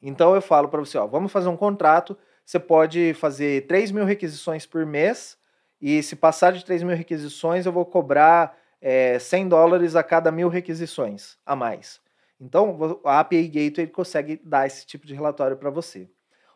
Então 0.00 0.34
eu 0.34 0.42
falo 0.42 0.68
para 0.68 0.80
você, 0.80 0.98
ó, 0.98 1.06
vamos 1.06 1.30
fazer 1.30 1.48
um 1.48 1.56
contrato, 1.56 2.16
você 2.44 2.58
pode 2.58 3.14
fazer 3.14 3.66
3 3.66 3.90
mil 3.92 4.04
requisições 4.04 4.66
por 4.66 4.84
mês, 4.84 5.38
e 5.80 6.00
se 6.02 6.14
passar 6.14 6.52
de 6.52 6.64
3 6.64 6.82
mil 6.84 6.96
requisições, 6.96 7.66
eu 7.66 7.72
vou 7.72 7.84
cobrar 7.84 8.56
é, 8.80 9.18
100 9.18 9.48
dólares 9.48 9.96
a 9.96 10.02
cada 10.02 10.30
mil 10.30 10.48
requisições 10.48 11.36
a 11.44 11.56
mais. 11.56 12.00
Então, 12.42 13.00
a 13.04 13.20
API 13.20 13.46
Gateway 13.46 13.86
consegue 13.86 14.40
dar 14.42 14.66
esse 14.66 14.84
tipo 14.84 15.06
de 15.06 15.14
relatório 15.14 15.56
para 15.56 15.70
você. 15.70 16.10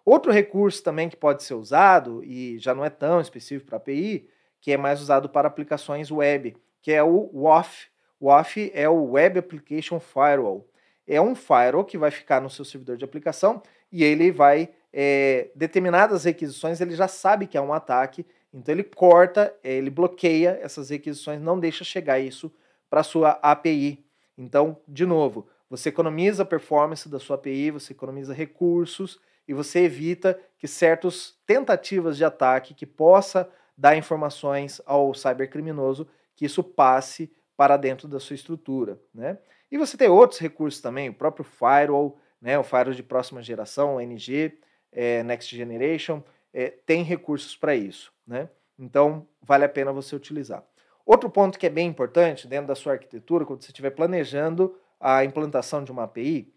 Outro 0.04 0.32
recurso 0.32 0.82
também 0.82 1.08
que 1.08 1.16
pode 1.16 1.44
ser 1.44 1.54
usado, 1.54 2.24
e 2.24 2.58
já 2.58 2.74
não 2.74 2.84
é 2.84 2.90
tão 2.90 3.20
específico 3.20 3.68
para 3.68 3.76
API, 3.76 4.28
que 4.60 4.72
é 4.72 4.76
mais 4.76 5.00
usado 5.00 5.28
para 5.28 5.46
aplicações 5.46 6.10
web, 6.10 6.56
que 6.82 6.90
é 6.90 7.04
o 7.04 7.30
WAF. 7.32 7.86
WAF 8.20 8.72
é 8.74 8.88
o 8.88 9.12
Web 9.12 9.38
Application 9.38 10.00
Firewall. 10.00 10.68
É 11.06 11.20
um 11.20 11.36
firewall 11.36 11.84
que 11.84 11.96
vai 11.96 12.10
ficar 12.10 12.40
no 12.40 12.50
seu 12.50 12.64
servidor 12.64 12.96
de 12.96 13.04
aplicação 13.04 13.62
e 13.92 14.02
ele 14.02 14.32
vai, 14.32 14.70
é, 14.92 15.50
determinadas 15.54 16.24
requisições, 16.24 16.80
ele 16.80 16.96
já 16.96 17.06
sabe 17.06 17.46
que 17.46 17.56
é 17.56 17.60
um 17.60 17.72
ataque, 17.72 18.26
então 18.52 18.74
ele 18.74 18.82
corta, 18.82 19.54
ele 19.62 19.90
bloqueia 19.90 20.58
essas 20.60 20.90
requisições, 20.90 21.40
não 21.40 21.60
deixa 21.60 21.84
chegar 21.84 22.18
isso 22.18 22.52
para 22.90 23.04
sua 23.04 23.38
API. 23.40 24.04
Então, 24.36 24.76
de 24.88 25.06
novo, 25.06 25.46
você 25.68 25.88
economiza 25.88 26.42
a 26.42 26.46
performance 26.46 27.08
da 27.08 27.18
sua 27.18 27.36
API, 27.36 27.70
você 27.70 27.92
economiza 27.92 28.32
recursos 28.32 29.18
e 29.48 29.54
você 29.54 29.80
evita 29.80 30.38
que 30.58 30.68
certas 30.68 31.34
tentativas 31.46 32.16
de 32.16 32.24
ataque 32.24 32.74
que 32.74 32.86
possa 32.86 33.48
dar 33.76 33.96
informações 33.96 34.80
ao 34.86 35.12
cybercriminoso, 35.12 36.08
que 36.34 36.46
isso 36.46 36.62
passe 36.62 37.30
para 37.56 37.76
dentro 37.76 38.08
da 38.08 38.20
sua 38.20 38.34
estrutura. 38.34 38.98
Né? 39.14 39.38
E 39.70 39.76
você 39.76 39.96
tem 39.96 40.08
outros 40.08 40.40
recursos 40.40 40.80
também, 40.80 41.08
o 41.08 41.14
próprio 41.14 41.44
firewall, 41.44 42.18
né, 42.40 42.58
o 42.58 42.64
firewall 42.64 42.94
de 42.94 43.02
próxima 43.02 43.42
geração, 43.42 43.96
o 43.96 44.00
NG, 44.00 44.58
é, 44.92 45.22
Next 45.22 45.54
Generation, 45.54 46.22
é, 46.52 46.70
tem 46.70 47.02
recursos 47.02 47.56
para 47.56 47.74
isso. 47.74 48.12
Né? 48.26 48.48
Então, 48.78 49.26
vale 49.42 49.64
a 49.64 49.68
pena 49.68 49.92
você 49.92 50.14
utilizar. 50.14 50.64
Outro 51.04 51.30
ponto 51.30 51.58
que 51.58 51.66
é 51.66 51.70
bem 51.70 51.86
importante 51.86 52.48
dentro 52.48 52.66
da 52.66 52.74
sua 52.74 52.94
arquitetura, 52.94 53.44
quando 53.44 53.62
você 53.62 53.68
estiver 53.68 53.90
planejando 53.90 54.76
a 55.00 55.24
implantação 55.24 55.84
de 55.84 55.92
uma 55.92 56.04
API, 56.04 56.52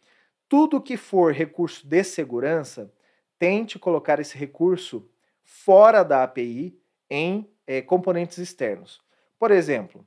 tudo 0.47 0.81
que 0.81 0.97
for 0.97 1.31
recurso 1.33 1.85
de 1.87 2.03
segurança, 2.03 2.91
tente 3.37 3.77
colocar 3.77 4.19
esse 4.19 4.37
recurso 4.37 5.09
fora 5.43 6.03
da 6.03 6.23
API 6.23 6.77
em 7.09 7.49
é, 7.65 7.81
componentes 7.81 8.37
externos. 8.37 9.01
Por 9.37 9.51
exemplo, 9.51 10.05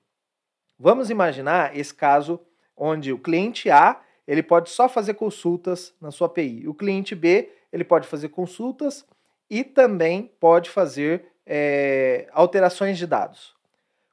vamos 0.79 1.11
imaginar 1.11 1.77
esse 1.77 1.95
caso 1.95 2.40
onde 2.77 3.12
o 3.12 3.18
cliente 3.18 3.71
A 3.71 4.01
ele 4.27 4.42
pode 4.42 4.71
só 4.71 4.88
fazer 4.88 5.14
consultas 5.14 5.95
na 6.01 6.11
sua 6.11 6.27
API. 6.27 6.66
O 6.68 6.75
cliente 6.75 7.14
B 7.14 7.51
ele 7.73 7.85
pode 7.85 8.07
fazer 8.07 8.29
consultas 8.29 9.07
e 9.49 9.64
também 9.64 10.31
pode 10.38 10.71
fazer 10.71 11.27
é, 11.47 12.29
alterações 12.33 12.99
de 12.99 13.07
dados. 13.07 13.55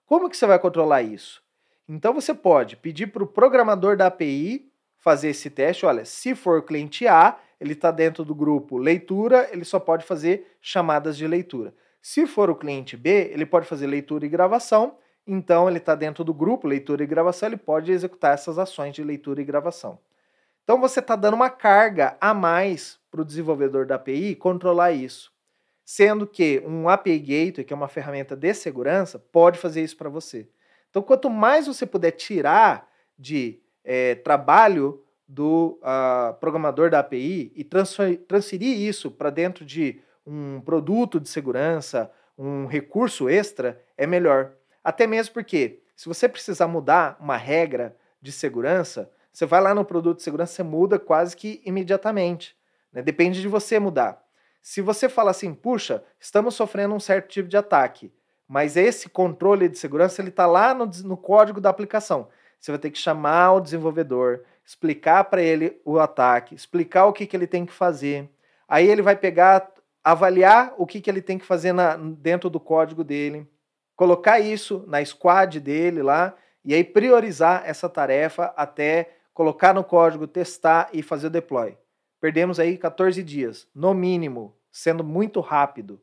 Como 0.05 0.29
que 0.29 0.37
você 0.37 0.47
vai 0.47 0.57
controlar 0.57 1.01
isso? 1.03 1.43
Então 1.89 2.13
você 2.13 2.35
pode 2.35 2.77
pedir 2.77 3.07
para 3.07 3.23
o 3.23 3.27
programador 3.27 3.97
da 3.97 4.05
API 4.05 4.71
fazer 4.99 5.29
esse 5.29 5.49
teste. 5.49 5.87
Olha, 5.87 6.05
se 6.05 6.35
for 6.35 6.59
o 6.59 6.63
cliente 6.63 7.07
A, 7.07 7.39
ele 7.59 7.73
está 7.73 7.89
dentro 7.89 8.23
do 8.23 8.35
grupo 8.35 8.77
leitura, 8.77 9.49
ele 9.51 9.65
só 9.65 9.79
pode 9.79 10.05
fazer 10.05 10.55
chamadas 10.61 11.17
de 11.17 11.25
leitura. 11.25 11.73
Se 11.99 12.27
for 12.27 12.47
o 12.47 12.55
cliente 12.55 12.95
B, 12.95 13.31
ele 13.33 13.43
pode 13.43 13.65
fazer 13.65 13.87
leitura 13.87 14.23
e 14.23 14.29
gravação, 14.29 14.97
então 15.25 15.67
ele 15.67 15.79
está 15.79 15.95
dentro 15.95 16.23
do 16.23 16.33
grupo 16.33 16.67
leitura 16.67 17.03
e 17.03 17.07
gravação, 17.07 17.49
ele 17.49 17.57
pode 17.57 17.91
executar 17.91 18.35
essas 18.35 18.59
ações 18.59 18.93
de 18.93 19.03
leitura 19.03 19.41
e 19.41 19.45
gravação. 19.45 19.97
Então 20.63 20.79
você 20.79 20.99
está 20.99 21.15
dando 21.15 21.33
uma 21.33 21.49
carga 21.49 22.15
a 22.21 22.35
mais 22.35 22.99
para 23.09 23.21
o 23.21 23.25
desenvolvedor 23.25 23.87
da 23.87 23.95
API 23.95 24.35
controlar 24.35 24.91
isso. 24.91 25.33
Sendo 25.83 26.27
que 26.27 26.61
um 26.63 26.87
API 26.87 27.17
Gateway, 27.17 27.65
que 27.65 27.73
é 27.73 27.75
uma 27.75 27.87
ferramenta 27.87 28.35
de 28.35 28.53
segurança, 28.53 29.17
pode 29.17 29.57
fazer 29.57 29.83
isso 29.83 29.97
para 29.97 30.07
você. 30.07 30.47
Então, 30.89 31.01
quanto 31.01 31.29
mais 31.29 31.67
você 31.67 31.85
puder 31.85 32.11
tirar 32.11 32.87
de 33.17 33.59
é, 33.83 34.15
trabalho 34.15 35.03
do 35.27 35.79
uh, 35.83 36.33
programador 36.39 36.89
da 36.89 36.99
API 36.99 37.51
e 37.55 37.63
transferir 37.63 38.79
isso 38.79 39.11
para 39.11 39.29
dentro 39.29 39.63
de 39.63 40.01
um 40.25 40.59
produto 40.61 41.19
de 41.19 41.29
segurança, 41.29 42.11
um 42.37 42.65
recurso 42.65 43.29
extra, 43.29 43.79
é 43.95 44.07
melhor. 44.07 44.53
Até 44.83 45.05
mesmo 45.05 45.33
porque, 45.33 45.81
se 45.95 46.07
você 46.07 46.27
precisar 46.27 46.67
mudar 46.67 47.15
uma 47.19 47.37
regra 47.37 47.95
de 48.19 48.31
segurança, 48.31 49.11
você 49.31 49.45
vai 49.45 49.61
lá 49.61 49.75
no 49.75 49.85
produto 49.85 50.17
de 50.17 50.23
segurança, 50.23 50.53
você 50.53 50.63
muda 50.63 50.97
quase 50.97 51.35
que 51.35 51.61
imediatamente. 51.63 52.57
Né? 52.91 53.01
Depende 53.01 53.39
de 53.39 53.47
você 53.47 53.79
mudar. 53.79 54.23
Se 54.61 54.81
você 54.81 55.07
fala 55.07 55.31
assim, 55.31 55.53
puxa, 55.53 56.03
estamos 56.19 56.55
sofrendo 56.55 56.95
um 56.95 56.99
certo 56.99 57.29
tipo 57.29 57.47
de 57.47 57.57
ataque, 57.57 58.11
mas 58.49 58.75
esse 58.75 59.07
controle 59.07 59.69
de 59.69 59.77
segurança 59.77 60.19
ele 60.19 60.29
está 60.29 60.47
lá 60.47 60.73
no, 60.73 60.87
no 61.03 61.15
código 61.15 61.61
da 61.61 61.69
aplicação. 61.69 62.29
Você 62.59 62.71
vai 62.71 62.79
ter 62.79 62.89
que 62.89 62.97
chamar 62.97 63.53
o 63.53 63.61
desenvolvedor, 63.61 64.41
explicar 64.65 65.25
para 65.25 65.39
ele 65.39 65.79
o 65.85 65.99
ataque, 65.99 66.55
explicar 66.55 67.05
o 67.05 67.13
que, 67.13 67.27
que 67.27 67.37
ele 67.37 67.45
tem 67.45 67.63
que 67.63 67.71
fazer. 67.71 68.27
Aí 68.67 68.87
ele 68.87 69.03
vai 69.03 69.15
pegar, 69.15 69.71
avaliar 70.03 70.73
o 70.79 70.87
que, 70.87 70.99
que 70.99 71.11
ele 71.11 71.21
tem 71.21 71.37
que 71.37 71.45
fazer 71.45 71.73
na, 71.73 71.95
dentro 71.95 72.49
do 72.49 72.59
código 72.59 73.03
dele, 73.03 73.47
colocar 73.95 74.39
isso 74.39 74.83
na 74.87 75.03
squad 75.05 75.59
dele 75.59 76.01
lá, 76.01 76.35
e 76.65 76.73
aí 76.73 76.83
priorizar 76.83 77.61
essa 77.65 77.87
tarefa 77.87 78.51
até 78.57 79.11
colocar 79.31 79.73
no 79.73 79.83
código, 79.83 80.27
testar 80.27 80.89
e 80.91 81.03
fazer 81.03 81.27
o 81.27 81.29
deploy. 81.29 81.77
Perdemos 82.19 82.59
aí 82.59 82.77
14 82.77 83.21
dias, 83.23 83.67
no 83.73 83.93
mínimo, 83.93 84.55
sendo 84.71 85.03
muito 85.03 85.39
rápido. 85.39 86.01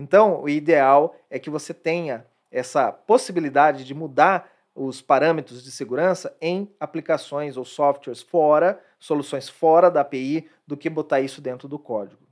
Então, 0.00 0.40
o 0.40 0.48
ideal 0.48 1.16
é 1.28 1.40
que 1.40 1.50
você 1.50 1.74
tenha 1.74 2.24
essa 2.52 2.92
possibilidade 2.92 3.82
de 3.84 3.92
mudar 3.92 4.48
os 4.72 5.02
parâmetros 5.02 5.60
de 5.60 5.72
segurança 5.72 6.36
em 6.40 6.72
aplicações 6.78 7.56
ou 7.56 7.64
softwares 7.64 8.22
fora, 8.22 8.80
soluções 8.96 9.48
fora 9.48 9.90
da 9.90 10.02
API, 10.02 10.48
do 10.64 10.76
que 10.76 10.88
botar 10.88 11.20
isso 11.20 11.40
dentro 11.40 11.66
do 11.66 11.80
código. 11.80 12.22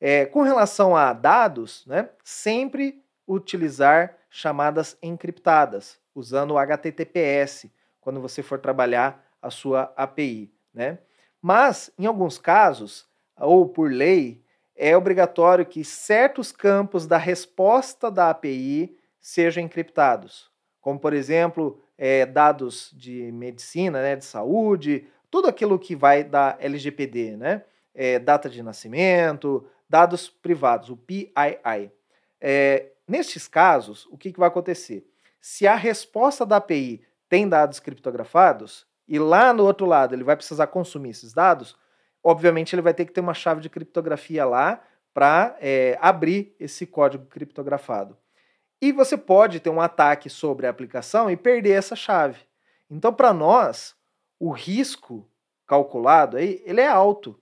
É, 0.00 0.26
com 0.26 0.42
relação 0.42 0.94
a 0.94 1.12
dados, 1.12 1.84
né, 1.86 2.08
sempre 2.22 3.02
utilizar 3.26 4.16
chamadas 4.30 4.96
encriptadas, 5.02 5.98
usando 6.14 6.52
o 6.52 6.58
HTTPS, 6.58 7.68
quando 8.00 8.20
você 8.20 8.44
for 8.44 8.60
trabalhar 8.60 9.26
a 9.42 9.50
sua 9.50 9.92
API. 9.96 10.54
Né? 10.72 11.00
Mas, 11.42 11.90
em 11.98 12.06
alguns 12.06 12.38
casos, 12.38 13.08
ou 13.36 13.68
por 13.68 13.90
lei, 13.90 14.40
é 14.82 14.96
obrigatório 14.96 15.66
que 15.66 15.84
certos 15.84 16.50
campos 16.50 17.06
da 17.06 17.18
resposta 17.18 18.10
da 18.10 18.30
API 18.30 18.96
sejam 19.20 19.62
encriptados, 19.62 20.50
como, 20.80 20.98
por 20.98 21.12
exemplo, 21.12 21.78
é, 21.98 22.24
dados 22.24 22.90
de 22.96 23.30
medicina, 23.30 24.00
né, 24.00 24.16
de 24.16 24.24
saúde, 24.24 25.06
tudo 25.30 25.48
aquilo 25.48 25.78
que 25.78 25.94
vai 25.94 26.24
da 26.24 26.56
LGPD, 26.58 27.36
né? 27.36 27.62
É, 27.94 28.18
data 28.18 28.48
de 28.48 28.62
nascimento, 28.62 29.68
dados 29.86 30.30
privados, 30.30 30.88
o 30.88 30.96
PII. 30.96 31.30
É, 32.40 32.86
nestes 33.06 33.46
casos, 33.46 34.06
o 34.06 34.16
que, 34.16 34.32
que 34.32 34.38
vai 34.40 34.48
acontecer? 34.48 35.06
Se 35.42 35.66
a 35.66 35.74
resposta 35.74 36.46
da 36.46 36.56
API 36.56 37.02
tem 37.28 37.46
dados 37.46 37.80
criptografados, 37.80 38.86
e 39.06 39.18
lá 39.18 39.52
no 39.52 39.64
outro 39.64 39.84
lado 39.84 40.14
ele 40.14 40.24
vai 40.24 40.36
precisar 40.36 40.68
consumir 40.68 41.10
esses 41.10 41.34
dados, 41.34 41.76
obviamente 42.22 42.74
ele 42.74 42.82
vai 42.82 42.94
ter 42.94 43.04
que 43.04 43.12
ter 43.12 43.20
uma 43.20 43.34
chave 43.34 43.60
de 43.60 43.68
criptografia 43.68 44.44
lá 44.44 44.82
para 45.12 45.56
é, 45.60 45.98
abrir 46.00 46.54
esse 46.58 46.86
código 46.86 47.26
criptografado. 47.26 48.16
E 48.80 48.92
você 48.92 49.16
pode 49.16 49.60
ter 49.60 49.70
um 49.70 49.80
ataque 49.80 50.30
sobre 50.30 50.66
a 50.66 50.70
aplicação 50.70 51.30
e 51.30 51.36
perder 51.36 51.72
essa 51.72 51.94
chave. 51.94 52.40
Então, 52.88 53.12
para 53.12 53.32
nós, 53.32 53.94
o 54.38 54.50
risco 54.50 55.28
calculado 55.66 56.36
aí, 56.36 56.62
ele 56.64 56.80
é 56.80 56.88
alto. 56.88 57.38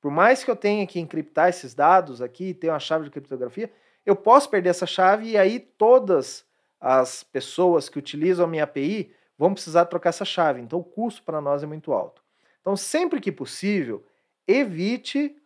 Por 0.00 0.10
mais 0.10 0.42
que 0.42 0.50
eu 0.50 0.56
tenha 0.56 0.86
que 0.86 0.98
encriptar 0.98 1.48
esses 1.48 1.74
dados 1.74 2.20
aqui, 2.20 2.52
ter 2.52 2.70
uma 2.70 2.80
chave 2.80 3.04
de 3.04 3.10
criptografia, 3.10 3.70
eu 4.04 4.16
posso 4.16 4.50
perder 4.50 4.70
essa 4.70 4.86
chave 4.86 5.30
e 5.30 5.38
aí 5.38 5.60
todas 5.60 6.44
as 6.80 7.22
pessoas 7.22 7.88
que 7.88 7.98
utilizam 7.98 8.46
a 8.46 8.48
minha 8.48 8.64
API 8.64 9.14
vão 9.38 9.54
precisar 9.54 9.84
trocar 9.84 10.08
essa 10.08 10.24
chave. 10.24 10.60
Então, 10.60 10.80
o 10.80 10.84
custo 10.84 11.22
para 11.22 11.40
nós 11.40 11.62
é 11.62 11.66
muito 11.66 11.92
alto. 11.92 12.22
Então, 12.60 12.76
sempre 12.76 13.20
que 13.20 13.30
possível, 13.30 14.04
evite 14.46 15.36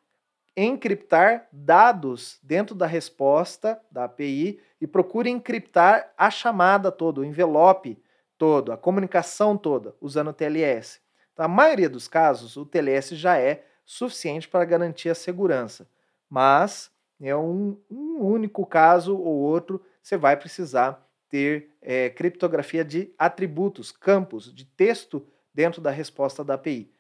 encriptar 0.57 1.49
dados 1.53 2.39
dentro 2.43 2.75
da 2.75 2.87
resposta 2.87 3.81
da 3.91 4.05
API 4.05 4.61
e 4.81 4.87
procure 4.87 5.29
encriptar 5.29 6.13
a 6.17 6.31
chamada 6.31 6.93
toda, 6.93 7.21
o 7.21 7.25
envelope 7.25 7.99
todo, 8.39 8.73
a 8.73 8.77
comunicação 8.77 9.57
toda, 9.57 9.95
usando 10.01 10.29
o 10.29 10.33
TLS. 10.33 11.01
Então, 11.33 11.45
a 11.45 11.49
maioria 11.49 11.89
dos 11.89 12.07
casos, 12.07 12.57
o 12.57 12.65
TLS 12.65 13.17
já 13.17 13.37
é 13.39 13.65
suficiente 13.85 14.49
para 14.49 14.65
garantir 14.65 15.09
a 15.09 15.15
segurança, 15.15 15.89
mas 16.31 16.91
é 17.21 17.35
um, 17.35 17.77
um 17.91 18.19
único 18.21 18.65
caso 18.65 19.17
ou 19.17 19.37
outro 19.37 19.85
você 20.03 20.17
vai 20.17 20.37
precisar 20.37 21.05
ter 21.29 21.71
é, 21.81 22.11
criptografia 22.11 22.85
de 22.85 23.13
atributos, 23.19 23.91
campos 23.91 24.55
de 24.55 24.65
texto 24.65 25.27
dentro 25.53 25.81
da 25.81 25.91
resposta 25.91 26.45
da 26.45 26.55
API. 26.55 26.93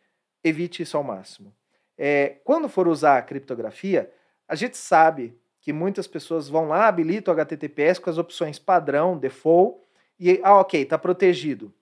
Evite 0.43 0.83
isso 0.83 0.97
ao 0.97 1.05
máximo. 1.05 1.55
É, 1.97 2.37
quando 2.45 2.69
for 2.69 2.89
usar 2.89 3.19
a 3.19 3.23
criptografia, 3.23 4.13
a 4.49 4.55
gente 4.55 4.77
sabe 4.77 5.39
que 5.61 5.73
muitas 5.73 6.07
pessoas 6.07 6.49
vão 6.49 6.69
lá, 6.69 6.87
habilitam 6.87 7.33
o 7.33 7.41
HTTPS 7.41 7.99
com 7.99 8.11
as 8.11 8.19
opções 8.19 8.59
padrão, 8.59 9.17
default, 9.17 9.79
e, 10.19 10.41
ah, 10.43 10.61
ok, 10.61 10.83
está 10.83 10.99
protegido. 10.99 11.73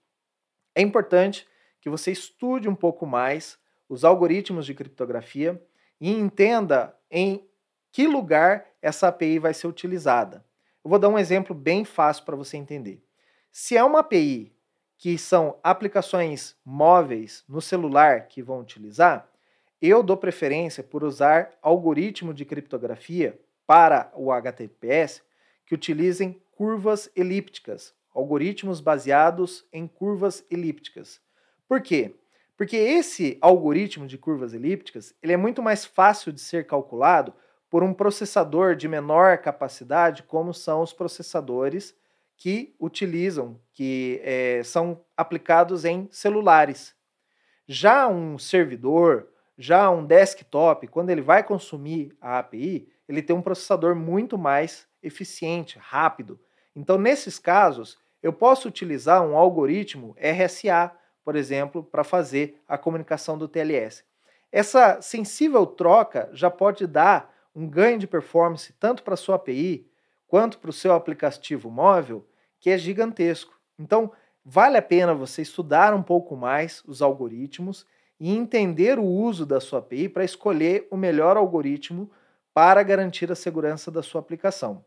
É 0.73 0.81
importante 0.81 1.47
que 1.81 1.89
você 1.89 2.11
estude 2.11 2.69
um 2.69 2.75
pouco 2.75 3.05
mais 3.05 3.57
os 3.89 4.03
algoritmos 4.03 4.65
de 4.65 4.73
criptografia 4.73 5.61
e 5.99 6.11
entenda 6.11 6.95
em 7.11 7.45
que 7.91 8.07
lugar 8.07 8.65
essa 8.81 9.07
API 9.07 9.37
vai 9.37 9.53
ser 9.53 9.67
utilizada. 9.67 10.43
Eu 10.83 10.89
vou 10.89 10.97
dar 10.97 11.09
um 11.09 11.19
exemplo 11.19 11.55
bem 11.55 11.85
fácil 11.85 12.25
para 12.25 12.35
você 12.35 12.57
entender. 12.57 13.03
Se 13.51 13.77
é 13.77 13.83
uma 13.83 13.99
API 13.99 14.51
que 14.97 15.17
são 15.17 15.59
aplicações 15.61 16.55
móveis 16.65 17.43
no 17.47 17.61
celular 17.61 18.27
que 18.27 18.41
vão 18.41 18.59
utilizar, 18.59 19.29
eu 19.85 20.01
dou 20.01 20.15
preferência 20.15 20.81
por 20.81 21.03
usar 21.03 21.51
algoritmo 21.61 22.33
de 22.33 22.45
criptografia 22.45 23.37
para 23.67 24.09
o 24.15 24.31
HTTPS 24.31 25.21
que 25.65 25.75
utilizem 25.75 26.41
curvas 26.51 27.11
elípticas, 27.15 27.93
algoritmos 28.15 28.79
baseados 28.79 29.67
em 29.73 29.85
curvas 29.85 30.45
elípticas. 30.49 31.19
Por 31.67 31.81
quê? 31.81 32.15
Porque 32.55 32.77
esse 32.77 33.37
algoritmo 33.41 34.07
de 34.07 34.17
curvas 34.17 34.53
elípticas 34.53 35.13
ele 35.21 35.33
é 35.33 35.37
muito 35.37 35.61
mais 35.61 35.83
fácil 35.83 36.31
de 36.31 36.39
ser 36.39 36.65
calculado 36.65 37.33
por 37.69 37.83
um 37.83 37.93
processador 37.93 38.77
de 38.77 38.87
menor 38.87 39.39
capacidade, 39.39 40.23
como 40.23 40.53
são 40.53 40.81
os 40.81 40.93
processadores 40.93 41.93
que 42.37 42.73
utilizam, 42.79 43.59
que 43.73 44.21
é, 44.23 44.63
são 44.63 45.03
aplicados 45.17 45.83
em 45.83 46.07
celulares. 46.09 46.95
Já 47.67 48.07
um 48.07 48.37
servidor 48.37 49.32
já 49.57 49.89
um 49.89 50.05
desktop, 50.05 50.87
quando 50.87 51.09
ele 51.09 51.21
vai 51.21 51.43
consumir 51.43 52.15
a 52.19 52.39
API, 52.39 52.89
ele 53.07 53.21
tem 53.21 53.35
um 53.35 53.41
processador 53.41 53.95
muito 53.95 54.37
mais 54.37 54.87
eficiente, 55.01 55.77
rápido. 55.79 56.39
Então, 56.75 56.97
nesses 56.97 57.37
casos, 57.37 57.97
eu 58.21 58.33
posso 58.33 58.67
utilizar 58.67 59.21
um 59.21 59.37
algoritmo 59.37 60.15
RSA, 60.17 60.91
por 61.23 61.35
exemplo, 61.35 61.83
para 61.83 62.03
fazer 62.03 62.61
a 62.67 62.77
comunicação 62.77 63.37
do 63.37 63.47
TLS. 63.47 64.03
Essa 64.51 65.01
sensível 65.01 65.65
troca 65.65 66.29
já 66.33 66.49
pode 66.49 66.87
dar 66.87 67.33
um 67.55 67.67
ganho 67.67 67.99
de 67.99 68.07
performance 68.07 68.73
tanto 68.79 69.03
para 69.03 69.13
a 69.13 69.17
sua 69.17 69.35
API 69.35 69.87
quanto 70.27 70.57
para 70.57 70.69
o 70.69 70.73
seu 70.73 70.93
aplicativo 70.93 71.69
móvel, 71.69 72.27
que 72.59 72.69
é 72.69 72.77
gigantesco. 72.77 73.53
Então, 73.77 74.11
vale 74.43 74.77
a 74.77 74.81
pena 74.81 75.13
você 75.13 75.41
estudar 75.41 75.93
um 75.93 76.01
pouco 76.01 76.35
mais 76.35 76.81
os 76.87 77.01
algoritmos 77.01 77.85
e 78.23 78.33
entender 78.33 78.97
o 78.97 79.03
uso 79.03 79.45
da 79.45 79.59
sua 79.59 79.79
API 79.79 80.07
para 80.07 80.23
escolher 80.23 80.87
o 80.89 80.95
melhor 80.95 81.35
algoritmo 81.35 82.09
para 82.53 82.81
garantir 82.81 83.29
a 83.29 83.35
segurança 83.35 83.91
da 83.91 84.01
sua 84.01 84.21
aplicação. 84.21 84.85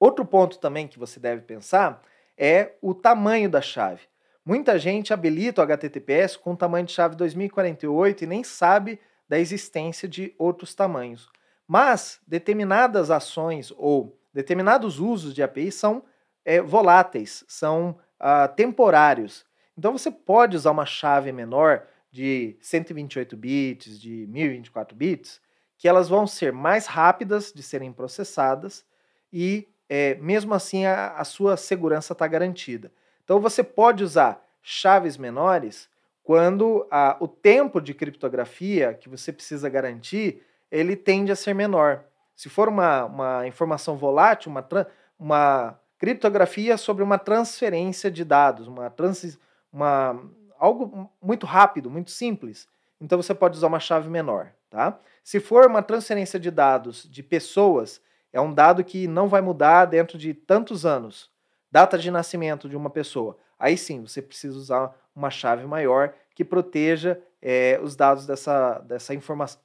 Outro 0.00 0.24
ponto 0.24 0.58
também 0.58 0.88
que 0.88 0.98
você 0.98 1.20
deve 1.20 1.42
pensar 1.42 2.02
é 2.36 2.72
o 2.82 2.92
tamanho 2.92 3.48
da 3.48 3.62
chave. 3.62 4.02
Muita 4.44 4.80
gente 4.80 5.14
habilita 5.14 5.60
o 5.60 5.64
HTTPS 5.64 6.36
com 6.36 6.56
tamanho 6.56 6.86
de 6.86 6.90
chave 6.90 7.14
2048 7.14 8.24
e 8.24 8.26
nem 8.26 8.42
sabe 8.42 8.98
da 9.28 9.38
existência 9.38 10.08
de 10.08 10.34
outros 10.36 10.74
tamanhos. 10.74 11.30
Mas 11.68 12.18
determinadas 12.26 13.12
ações 13.12 13.72
ou 13.76 14.18
determinados 14.34 14.98
usos 14.98 15.34
de 15.34 15.40
API 15.40 15.70
são 15.70 16.02
é, 16.44 16.60
voláteis, 16.60 17.44
são 17.46 17.96
ah, 18.18 18.48
temporários. 18.48 19.46
Então 19.78 19.92
você 19.92 20.10
pode 20.10 20.56
usar 20.56 20.72
uma 20.72 20.84
chave 20.84 21.30
menor 21.30 21.86
de 22.10 22.56
128 22.60 23.36
bits, 23.36 24.00
de 24.00 24.26
1024 24.28 24.96
bits, 24.96 25.40
que 25.78 25.88
elas 25.88 26.08
vão 26.08 26.26
ser 26.26 26.52
mais 26.52 26.86
rápidas 26.86 27.52
de 27.52 27.62
serem 27.62 27.92
processadas 27.92 28.84
e, 29.32 29.68
é, 29.88 30.14
mesmo 30.16 30.52
assim, 30.54 30.84
a, 30.84 31.12
a 31.12 31.24
sua 31.24 31.56
segurança 31.56 32.12
está 32.12 32.26
garantida. 32.26 32.92
Então, 33.24 33.40
você 33.40 33.62
pode 33.62 34.02
usar 34.02 34.44
chaves 34.62 35.16
menores 35.16 35.88
quando 36.22 36.86
a, 36.90 37.16
o 37.20 37.26
tempo 37.26 37.80
de 37.80 37.94
criptografia 37.94 38.94
que 38.94 39.08
você 39.08 39.32
precisa 39.32 39.68
garantir 39.68 40.42
ele 40.70 40.94
tende 40.94 41.32
a 41.32 41.36
ser 41.36 41.54
menor. 41.54 42.04
Se 42.36 42.48
for 42.48 42.68
uma, 42.68 43.04
uma 43.04 43.46
informação 43.46 43.96
volátil, 43.96 44.50
uma, 44.50 44.66
uma 45.18 45.80
criptografia 45.98 46.76
sobre 46.76 47.02
uma 47.02 47.18
transferência 47.18 48.10
de 48.10 48.24
dados, 48.24 48.68
uma, 48.68 48.88
trans, 48.88 49.38
uma 49.72 50.22
algo 50.60 51.10
muito 51.20 51.46
rápido, 51.46 51.90
muito 51.90 52.10
simples, 52.10 52.68
então 53.00 53.20
você 53.20 53.34
pode 53.34 53.56
usar 53.56 53.66
uma 53.66 53.80
chave 53.80 54.08
menor, 54.08 54.52
tá? 54.68 55.00
Se 55.24 55.40
for 55.40 55.66
uma 55.66 55.82
transferência 55.82 56.38
de 56.38 56.50
dados 56.50 57.08
de 57.10 57.22
pessoas, 57.22 58.00
é 58.32 58.40
um 58.40 58.52
dado 58.52 58.84
que 58.84 59.08
não 59.08 59.26
vai 59.26 59.40
mudar 59.40 59.86
dentro 59.86 60.18
de 60.18 60.34
tantos 60.34 60.84
anos, 60.84 61.30
data 61.72 61.96
de 61.98 62.10
nascimento 62.10 62.68
de 62.68 62.76
uma 62.76 62.90
pessoa, 62.90 63.38
aí 63.58 63.76
sim 63.76 64.02
você 64.02 64.20
precisa 64.20 64.56
usar 64.56 64.94
uma 65.14 65.30
chave 65.30 65.66
maior 65.66 66.14
que 66.34 66.44
proteja 66.44 67.20
é, 67.40 67.80
os 67.82 67.96
dados 67.96 68.26
dessa, 68.26 68.78
dessa 68.80 69.14
informação, 69.14 69.60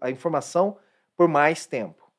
a, 0.00 0.10
informação 0.10 0.78
por 1.14 1.28
mais 1.28 1.66
tempo. 1.66 2.10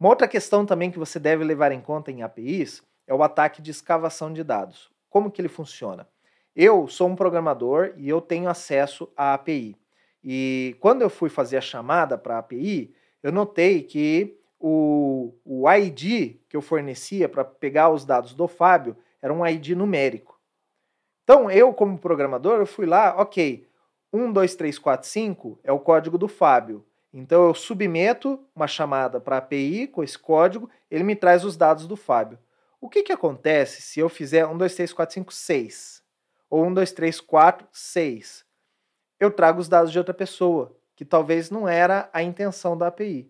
Uma 0.00 0.08
outra 0.08 0.26
questão 0.26 0.66
também 0.66 0.90
que 0.90 0.98
você 0.98 1.18
deve 1.18 1.44
levar 1.44 1.70
em 1.70 1.80
conta 1.80 2.10
em 2.10 2.22
APIs 2.22 2.82
é 3.06 3.14
o 3.14 3.22
ataque 3.22 3.62
de 3.62 3.70
escavação 3.70 4.32
de 4.32 4.42
dados. 4.42 4.90
Como 5.08 5.30
que 5.30 5.40
ele 5.40 5.48
funciona? 5.48 6.08
Eu 6.54 6.86
sou 6.86 7.08
um 7.08 7.16
programador 7.16 7.92
e 7.96 8.08
eu 8.08 8.20
tenho 8.20 8.48
acesso 8.48 9.12
à 9.16 9.34
API. 9.34 9.76
E 10.22 10.76
quando 10.80 11.02
eu 11.02 11.10
fui 11.10 11.28
fazer 11.28 11.56
a 11.56 11.60
chamada 11.60 12.16
para 12.16 12.36
a 12.36 12.38
API, 12.38 12.94
eu 13.22 13.32
notei 13.32 13.82
que 13.82 14.38
o, 14.60 15.34
o 15.44 15.70
ID 15.70 16.36
que 16.48 16.56
eu 16.56 16.62
fornecia 16.62 17.28
para 17.28 17.44
pegar 17.44 17.90
os 17.90 18.04
dados 18.04 18.34
do 18.34 18.46
Fábio 18.46 18.96
era 19.20 19.34
um 19.34 19.44
ID 19.46 19.70
numérico. 19.70 20.38
Então, 21.24 21.50
eu, 21.50 21.72
como 21.72 21.98
programador, 21.98 22.58
eu 22.58 22.66
fui 22.66 22.86
lá, 22.86 23.14
ok, 23.18 23.66
1, 24.12 24.32
2, 24.32 24.54
3, 24.54 24.78
4, 24.78 25.08
5 25.08 25.58
é 25.64 25.72
o 25.72 25.80
código 25.80 26.16
do 26.16 26.28
Fábio. 26.28 26.84
Então, 27.12 27.46
eu 27.46 27.54
submeto 27.54 28.38
uma 28.54 28.68
chamada 28.68 29.20
para 29.20 29.36
a 29.36 29.38
API 29.38 29.88
com 29.88 30.04
esse 30.04 30.18
código, 30.18 30.70
ele 30.90 31.02
me 31.02 31.16
traz 31.16 31.44
os 31.44 31.56
dados 31.56 31.86
do 31.86 31.96
Fábio. 31.96 32.38
O 32.80 32.88
que, 32.88 33.02
que 33.02 33.12
acontece 33.12 33.82
se 33.82 33.98
eu 33.98 34.08
fizer 34.08 34.46
1, 34.46 34.56
2, 34.56 34.74
3, 34.74 34.92
4, 34.92 35.14
5, 35.14 35.32
6? 35.32 36.03
Ou 36.54 36.64
1, 36.66 36.74
2, 36.74 36.92
3, 36.92 37.20
4, 37.20 37.66
6. 37.72 38.44
Eu 39.18 39.32
trago 39.32 39.60
os 39.60 39.68
dados 39.68 39.90
de 39.90 39.98
outra 39.98 40.14
pessoa, 40.14 40.72
que 40.94 41.04
talvez 41.04 41.50
não 41.50 41.66
era 41.68 42.08
a 42.12 42.22
intenção 42.22 42.78
da 42.78 42.86
API. 42.86 43.28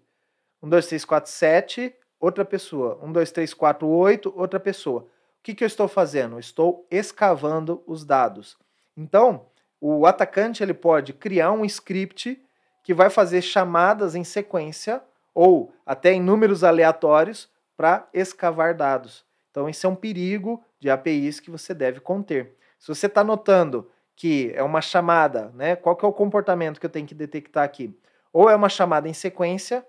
1, 0.62 0.68
2, 0.68 0.86
3, 0.88 1.04
4, 1.06 1.30
7, 1.30 1.94
outra 2.20 2.44
pessoa. 2.44 2.98
1, 3.02 3.12
2, 3.12 3.32
3, 3.32 3.54
4, 3.54 3.88
8, 3.88 4.34
outra 4.36 4.60
pessoa. 4.60 5.04
O 5.04 5.08
que, 5.42 5.54
que 5.54 5.64
eu 5.64 5.66
estou 5.66 5.88
fazendo? 5.88 6.38
estou 6.38 6.86
escavando 6.90 7.82
os 7.86 8.04
dados. 8.04 8.58
Então, 8.94 9.46
o 9.80 10.04
atacante 10.04 10.62
ele 10.62 10.74
pode 10.74 11.14
criar 11.14 11.50
um 11.50 11.64
script 11.64 12.38
que 12.82 12.92
vai 12.92 13.08
fazer 13.08 13.40
chamadas 13.40 14.14
em 14.14 14.22
sequência 14.22 15.02
ou 15.32 15.72
até 15.86 16.12
em 16.12 16.20
números 16.20 16.62
aleatórios 16.62 17.48
para 17.74 18.06
escavar 18.12 18.74
dados. 18.74 19.24
Então, 19.50 19.66
isso 19.66 19.86
é 19.86 19.88
um 19.88 19.96
perigo 19.96 20.62
de 20.78 20.90
APIs 20.90 21.40
que 21.40 21.50
você 21.50 21.72
deve 21.72 22.00
conter. 22.00 22.54
Se 22.84 22.88
você 22.88 23.06
está 23.06 23.24
notando 23.24 23.90
que 24.14 24.52
é 24.54 24.62
uma 24.62 24.82
chamada, 24.82 25.50
né? 25.54 25.74
Qual 25.74 25.96
que 25.96 26.04
é 26.04 26.08
o 26.08 26.12
comportamento 26.12 26.78
que 26.78 26.84
eu 26.84 26.90
tenho 26.90 27.06
que 27.06 27.14
detectar 27.14 27.64
aqui? 27.64 27.98
Ou 28.30 28.50
é 28.50 28.54
uma 28.54 28.68
chamada 28.68 29.08
em 29.08 29.14
sequência, 29.14 29.82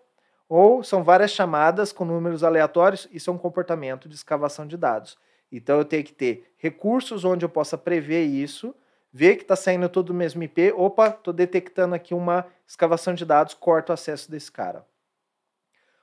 ou 0.48 0.82
são 0.82 1.04
várias 1.04 1.32
chamadas 1.32 1.92
com 1.92 2.06
números 2.06 2.42
aleatórios, 2.42 3.06
isso 3.12 3.30
é 3.30 3.34
um 3.34 3.38
comportamento 3.38 4.08
de 4.08 4.16
escavação 4.16 4.66
de 4.66 4.78
dados. 4.78 5.18
Então 5.52 5.78
eu 5.78 5.84
tenho 5.84 6.06
que 6.06 6.14
ter 6.14 6.50
recursos 6.56 7.26
onde 7.26 7.44
eu 7.44 7.50
possa 7.50 7.78
prever 7.78 8.24
isso, 8.24 8.74
ver 9.12 9.36
que 9.36 9.42
está 9.42 9.58
saindo 9.58 9.90
todo 9.90 10.12
o 10.12 10.14
mesmo 10.14 10.42
IP, 10.42 10.72
opa, 10.72 11.10
estou 11.10 11.34
detectando 11.34 11.96
aqui 11.96 12.14
uma 12.14 12.48
escavação 12.66 13.14
de 13.14 13.26
dados, 13.26 13.54
corto 13.56 13.90
o 13.90 13.94
acesso 13.94 14.32
desse 14.32 14.50
cara. 14.50 14.88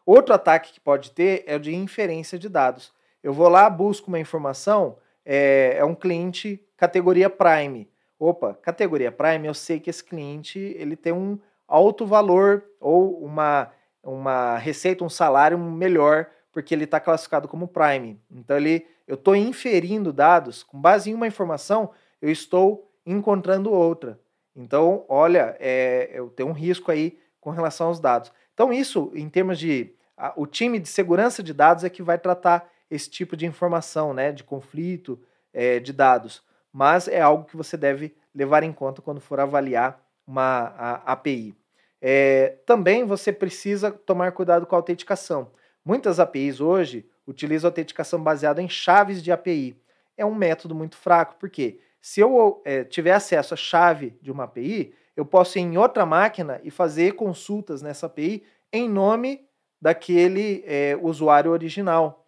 Outro 0.05 0.35
ataque 0.35 0.75
que 0.75 0.81
pode 0.81 1.13
ter 1.13 1.43
é 1.47 1.57
o 1.57 1.59
de 1.59 1.75
inferência 1.75 2.39
de 2.39 2.51
dados. 2.51 2.93
Eu 3.23 3.33
vou 3.33 3.49
lá, 3.49 3.71
busco 3.71 4.09
uma 4.09 4.21
informação, 4.21 4.99
é, 5.25 5.77
é 5.79 5.85
um 5.85 5.95
cliente 5.95 6.61
categoria 6.77 7.31
Prime. 7.31 7.89
Opa, 8.19 8.55
categoria 8.55 9.11
Prime, 9.11 9.47
eu 9.47 9.55
sei 9.55 9.81
que 9.81 9.91
esse 9.91 10.03
cliente 10.03 10.59
ele 10.59 10.97
tem 10.97 11.13
um 11.13 11.39
alto 11.67 12.07
valor 12.07 12.65
ou 12.81 13.19
uma, 13.25 13.71
uma 14.03 14.59
receita, 14.59 15.05
um 15.05 15.09
salário 15.09 15.59
melhor, 15.59 16.29
porque 16.53 16.75
ele 16.75 16.85
está 16.85 17.01
classificado 17.01 17.49
como 17.49 17.69
Prime. 17.69 18.21
Então 18.31 18.57
ele, 18.57 18.87
eu 19.07 19.15
estou 19.15 19.35
inferindo 19.35 20.13
dados, 20.13 20.63
com 20.63 20.81
base 20.81 21.11
em 21.11 21.15
uma 21.15 21.27
informação, 21.27 21.91
eu 22.21 22.31
estou 22.31 22.91
encontrando 23.05 23.73
outra. 23.73 24.21
Então, 24.55 25.05
olha, 25.09 25.57
é, 25.59 26.11
eu 26.13 26.29
tenho 26.29 26.49
um 26.49 26.53
risco 26.53 26.91
aí 26.91 27.19
com 27.41 27.51
relação 27.51 27.89
aos 27.89 27.99
dados. 27.99 28.33
Então, 28.55 28.73
isso, 28.73 29.11
em 29.15 29.29
termos 29.29 29.59
de. 29.59 29.95
A, 30.17 30.33
o 30.37 30.47
time 30.47 30.79
de 30.79 30.89
segurança 30.89 31.43
de 31.43 31.53
dados 31.55 31.85
é 31.85 31.91
que 31.91 32.03
vai 32.03 32.19
tratar 32.19 32.71
esse 32.93 33.09
tipo 33.09 33.37
de 33.37 33.47
informação, 33.47 34.13
né, 34.13 34.33
de 34.33 34.45
conflito 34.45 35.19
é, 35.53 35.81
de 35.81 35.93
dados. 35.93 36.43
Mas 36.71 37.09
é 37.09 37.21
algo 37.21 37.45
que 37.45 37.57
você 37.57 37.77
deve 37.77 38.15
levar 38.35 38.63
em 38.63 38.73
conta 38.73 39.01
quando 39.01 39.21
for 39.21 39.41
avaliar 39.41 39.99
uma 40.27 40.67
API. 41.07 41.55
É, 42.01 42.57
também 42.67 43.05
você 43.05 43.33
precisa 43.33 43.91
tomar 43.91 44.33
cuidado 44.33 44.67
com 44.67 44.75
a 44.75 44.79
autenticação. 44.79 45.51
Muitas 45.85 46.21
APIs 46.21 46.61
hoje 46.61 47.09
utilizam 47.27 47.69
autenticação 47.69 48.23
baseada 48.23 48.61
em 48.61 48.69
chaves 48.69 49.23
de 49.23 49.33
API. 49.33 49.81
É 50.17 50.27
um 50.27 50.35
método 50.35 50.75
muito 50.75 50.97
fraco, 50.97 51.37
porque 51.39 51.81
se 52.01 52.21
eu 52.21 52.61
é, 52.65 52.85
tiver 52.85 53.13
acesso 53.13 53.55
à 53.55 53.57
chave 53.57 54.19
de 54.21 54.31
uma 54.31 54.45
API, 54.45 54.95
eu 55.17 55.25
posso 55.25 55.59
ir 55.59 55.63
em 55.63 55.79
outra 55.79 56.05
máquina 56.05 56.61
e 56.63 56.71
fazer 56.71 57.13
consultas 57.13 57.81
nessa 57.81 58.07
API 58.07 58.43
em 58.73 58.89
nome 58.89 59.47
daquele 59.81 60.63
é, 60.67 60.99
usuário 61.01 61.51
original. 61.51 62.22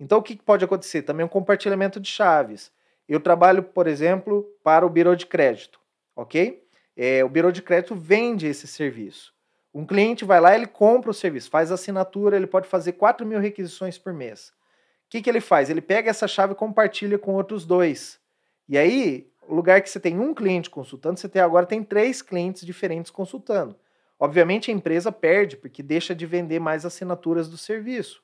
Então, 0.00 0.18
o 0.18 0.22
que 0.22 0.34
pode 0.36 0.64
acontecer? 0.64 1.02
Também 1.02 1.26
um 1.26 1.28
compartilhamento 1.28 2.00
de 2.00 2.08
chaves. 2.08 2.72
Eu 3.06 3.20
trabalho, 3.20 3.62
por 3.62 3.86
exemplo, 3.86 4.50
para 4.64 4.86
o 4.86 4.88
Biro 4.88 5.14
de 5.14 5.26
Crédito, 5.26 5.78
ok? 6.16 6.64
É, 6.96 7.22
o 7.22 7.28
Biro 7.28 7.52
de 7.52 7.60
Crédito 7.60 7.94
vende 7.94 8.46
esse 8.46 8.66
serviço. 8.66 9.34
Um 9.74 9.84
cliente 9.84 10.24
vai 10.24 10.40
lá, 10.40 10.54
ele 10.54 10.66
compra 10.66 11.10
o 11.10 11.14
serviço, 11.14 11.50
faz 11.50 11.70
assinatura, 11.70 12.36
ele 12.36 12.46
pode 12.46 12.66
fazer 12.66 12.92
4 12.92 13.26
mil 13.26 13.38
requisições 13.38 13.98
por 13.98 14.12
mês. 14.12 14.48
O 15.06 15.10
que, 15.10 15.20
que 15.20 15.28
ele 15.28 15.40
faz? 15.40 15.68
Ele 15.68 15.80
pega 15.80 16.08
essa 16.08 16.26
chave 16.26 16.54
e 16.54 16.56
compartilha 16.56 17.18
com 17.18 17.34
outros 17.34 17.66
dois. 17.66 18.18
E 18.68 18.78
aí, 18.78 19.30
o 19.46 19.54
lugar 19.54 19.82
que 19.82 19.90
você 19.90 20.00
tem 20.00 20.18
um 20.18 20.32
cliente 20.32 20.70
consultando, 20.70 21.18
você 21.18 21.28
tem 21.28 21.42
agora 21.42 21.66
tem 21.66 21.82
três 21.82 22.22
clientes 22.22 22.64
diferentes 22.64 23.10
consultando. 23.10 23.76
Obviamente 24.18 24.70
a 24.70 24.74
empresa 24.74 25.10
perde 25.10 25.56
porque 25.56 25.82
deixa 25.82 26.14
de 26.14 26.26
vender 26.26 26.60
mais 26.60 26.86
assinaturas 26.86 27.48
do 27.48 27.58
serviço. 27.58 28.22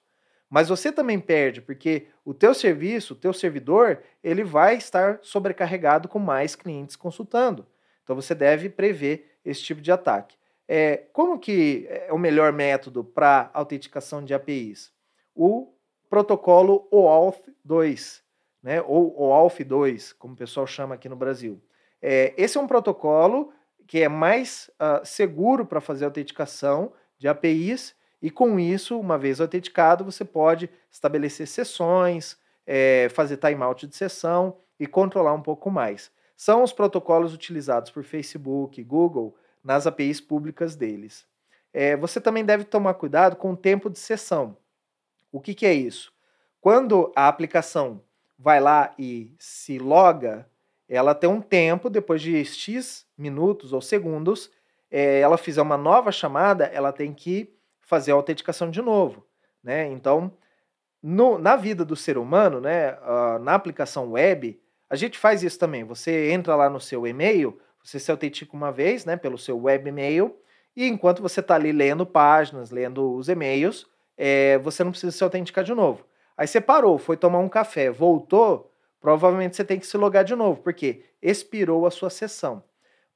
Mas 0.49 0.69
você 0.69 0.93
também 0.93 1.19
perde, 1.19 1.61
porque 1.61 2.07
o 2.25 2.33
teu 2.33 2.55
serviço, 2.55 3.15
o 3.15 3.17
teu 3.17 3.33
servidor, 3.33 4.01
ele 4.23 4.45
vai 4.45 4.77
estar 4.77 5.19
sobrecarregado 5.23 6.09
com 6.09 6.19
mais 6.19 6.55
clientes 6.55 6.95
consultando. 6.95 7.67
Então 8.05 8.15
você 8.15 8.35
deve 8.35 8.69
prever 8.69 9.39
esse 9.45 9.63
tipo 9.63 9.81
de 9.81 9.91
ataque. 9.91 10.37
É, 10.69 11.05
como 11.13 11.39
que 11.39 11.87
é 11.89 12.13
o 12.13 12.19
melhor 12.19 12.53
método 12.53 13.05
para 13.05 13.51
autenticação 13.53 14.25
de 14.25 14.35
APIs? 14.35 14.93
O 15.35 15.73
protocolo 16.09 16.87
OAuth 16.91 17.43
2, 17.65 18.23
né, 18.63 18.83
ou 18.83 19.21
OAuth 19.21 19.65
2, 19.65 20.13
como 20.13 20.35
o 20.35 20.37
pessoal 20.37 20.67
chama 20.67 20.95
aqui 20.95 21.09
no 21.09 21.17
Brasil. 21.17 21.61
É, 22.01 22.33
esse 22.37 22.57
é 22.57 22.61
um 22.61 22.67
protocolo 22.67 23.53
que 23.87 24.03
é 24.03 24.09
mais 24.09 24.71
uh, 24.75 25.05
seguro 25.05 25.67
para 25.67 25.81
fazer 25.81 26.05
autenticação 26.05 26.93
de 27.19 27.27
APIs 27.27 27.96
e 28.21 28.31
com 28.31 28.59
isso, 28.59 28.99
uma 28.99 29.19
vez 29.19 29.41
autenticado, 29.41 30.05
você 30.05 30.25
pode 30.25 30.71
estabelecer 30.91 31.47
sessões, 31.47 32.37
é, 32.67 33.09
fazer 33.11 33.37
timeout 33.37 33.87
de 33.87 33.95
sessão 33.95 34.57
e 34.81 34.87
controlar 34.87 35.35
um 35.35 35.43
pouco 35.43 35.71
mais. 35.71 36.11
São 36.37 36.63
os 36.63 36.73
protocolos 36.73 37.35
utilizados 37.35 37.91
por 37.91 38.05
Facebook, 38.05 38.83
Google 38.83 39.37
nas 39.63 39.87
APIs 39.87 40.21
públicas 40.21 40.77
deles. 40.77 41.27
É, 41.73 41.97
você 41.97 42.21
também 42.21 42.45
deve 42.45 42.65
tomar 42.65 42.95
cuidado 42.95 43.37
com 43.37 43.53
o 43.53 43.57
tempo 43.57 43.91
de 43.91 43.99
sessão. 43.99 44.57
O 45.31 45.41
que, 45.41 45.55
que 45.55 45.67
é 45.67 45.75
isso? 45.75 46.13
Quando 46.61 47.13
a 47.15 47.29
aplicação 47.29 48.03
vai 48.39 48.61
lá 48.61 48.95
e 48.99 49.35
se 49.39 49.79
loga, 49.79 50.49
ela 50.89 51.15
tem 51.15 51.29
um 51.29 51.41
tempo, 51.41 51.91
depois 51.91 52.23
de 52.23 52.45
X 52.45 53.07
minutos 53.17 53.73
ou 53.73 53.81
segundos, 53.81 54.51
é, 54.91 55.21
ela 55.21 55.37
fizer 55.37 55.63
uma 55.63 55.77
nova 55.77 56.13
chamada, 56.13 56.65
ela 56.67 56.93
tem 56.93 57.13
que 57.13 57.56
fazer 57.87 58.13
a 58.13 58.15
autenticação 58.15 58.71
de 58.71 58.83
novo. 58.83 59.25
Né? 59.63 59.87
Então, 59.87 60.33
no, 61.03 61.39
na 61.39 61.57
vida 61.57 61.85
do 61.85 61.97
ser 61.97 62.19
humano, 62.19 62.61
né, 62.61 62.93
uh, 62.95 63.39
na 63.39 63.55
aplicação 63.55 64.13
web, 64.13 64.61
a 64.91 64.97
gente 64.97 65.19
faz 65.19 65.43
isso 65.43 65.59
também. 65.59 65.85
Você 65.85 66.31
entra 66.31 66.55
lá 66.55 66.69
no 66.69 66.81
seu 66.81 67.07
e-mail, 67.07 67.59
você 67.83 67.99
se 67.99 68.11
autentica 68.11 68.55
uma 68.55 68.71
vez 68.71 69.05
né, 69.05 69.17
pelo 69.17 69.39
seu 69.39 69.59
webmail, 69.59 70.39
e 70.77 70.87
enquanto 70.87 71.23
você 71.23 71.41
está 71.41 71.55
ali 71.55 71.73
lendo 71.73 72.05
páginas, 72.05 72.71
lendo 72.71 73.15
os 73.15 73.29
e-mails, 73.29 73.87
é, 74.17 74.59
você 74.59 74.85
não 74.85 74.91
precisa 74.91 75.17
se 75.17 75.25
autenticar 75.25 75.65
de 75.65 75.73
novo. 75.73 76.05
Aí 76.37 76.47
você 76.47 76.61
parou, 76.61 76.99
foi 76.99 77.17
tomar 77.17 77.39
um 77.39 77.49
café, 77.49 77.91
voltou, 77.91 78.71
provavelmente 79.01 79.57
você 79.57 79.65
tem 79.65 79.79
que 79.79 79.87
se 79.87 79.97
logar 79.97 80.25
de 80.25 80.35
novo, 80.35 80.61
porque 80.61 81.05
expirou 81.23 81.87
a 81.87 81.91
sua 81.91 82.11
sessão. 82.11 82.63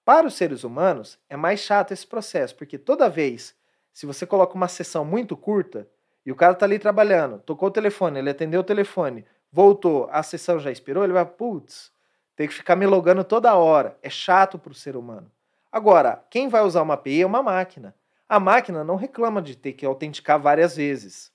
Para 0.05 0.27
os 0.27 0.35
seres 0.35 0.65
humanos, 0.65 1.19
é 1.29 1.37
mais 1.37 1.61
chato 1.61 1.93
esse 1.93 2.07
processo, 2.07 2.57
porque 2.57 2.79
toda 2.79 3.11
vez 3.11 3.55
se 3.93 4.07
você 4.07 4.27
coloca 4.27 4.55
uma 4.55 4.69
sessão 4.69 5.05
muito 5.05 5.37
curta 5.37 5.89
e 6.25 6.31
o 6.31 6.37
cara 6.37 6.55
tá 6.55 6.67
ali 6.67 6.79
trabalhando, 6.79 7.39
tocou 7.41 7.69
o 7.69 7.73
telefone, 7.73 8.19
ele 8.19 8.31
atendeu 8.31 8.61
o 8.61 8.65
telefone, 8.65 9.25
voltou, 9.53 10.09
a 10.11 10.23
sessão 10.23 10.59
já 10.59 10.71
expirou, 10.71 11.05
ele 11.05 11.13
vai, 11.13 11.25
putz, 11.25 11.93
tem 12.37 12.49
que 12.49 12.55
ficar 12.55 12.77
me 12.77 12.87
logando 12.87 13.23
toda 13.23 13.55
hora. 13.55 13.99
É 14.03 14.09
chato 14.09 14.59
para 14.59 14.73
o 14.73 14.75
ser 14.75 14.97
humano. 14.97 15.31
Agora, 15.71 16.25
quem 16.31 16.49
vai 16.49 16.63
usar 16.63 16.83
uma 16.83 16.95
API 16.95 17.23
é 17.23 17.27
uma 17.27 17.43
máquina. 17.43 17.95
A 18.29 18.41
máquina 18.41 18.83
não 18.83 18.97
reclama 18.97 19.43
de 19.43 19.57
ter 19.57 19.73
que 19.75 19.85
autenticar 19.85 20.41
várias 20.41 20.77
vezes. 20.77 21.31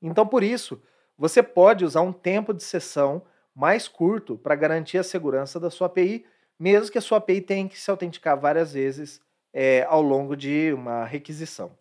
Então, 0.00 0.26
por 0.26 0.42
isso, 0.42 0.80
você 1.18 1.42
pode 1.42 1.84
usar 1.84 2.02
um 2.02 2.12
tempo 2.12 2.54
de 2.54 2.62
sessão 2.62 3.22
mais 3.54 3.88
curto 3.88 4.38
para 4.38 4.54
garantir 4.54 4.98
a 4.98 5.02
segurança 5.02 5.58
da 5.58 5.68
sua 5.68 5.88
API, 5.88 6.24
mesmo 6.58 6.92
que 6.92 6.98
a 6.98 7.02
sua 7.02 7.18
API 7.18 7.40
tenha 7.40 7.68
que 7.68 7.78
se 7.78 7.90
autenticar 7.90 8.38
várias 8.38 8.72
vezes 8.72 9.20
é, 9.52 9.84
ao 9.88 10.02
longo 10.02 10.36
de 10.36 10.72
uma 10.72 11.04
requisição. 11.04 11.72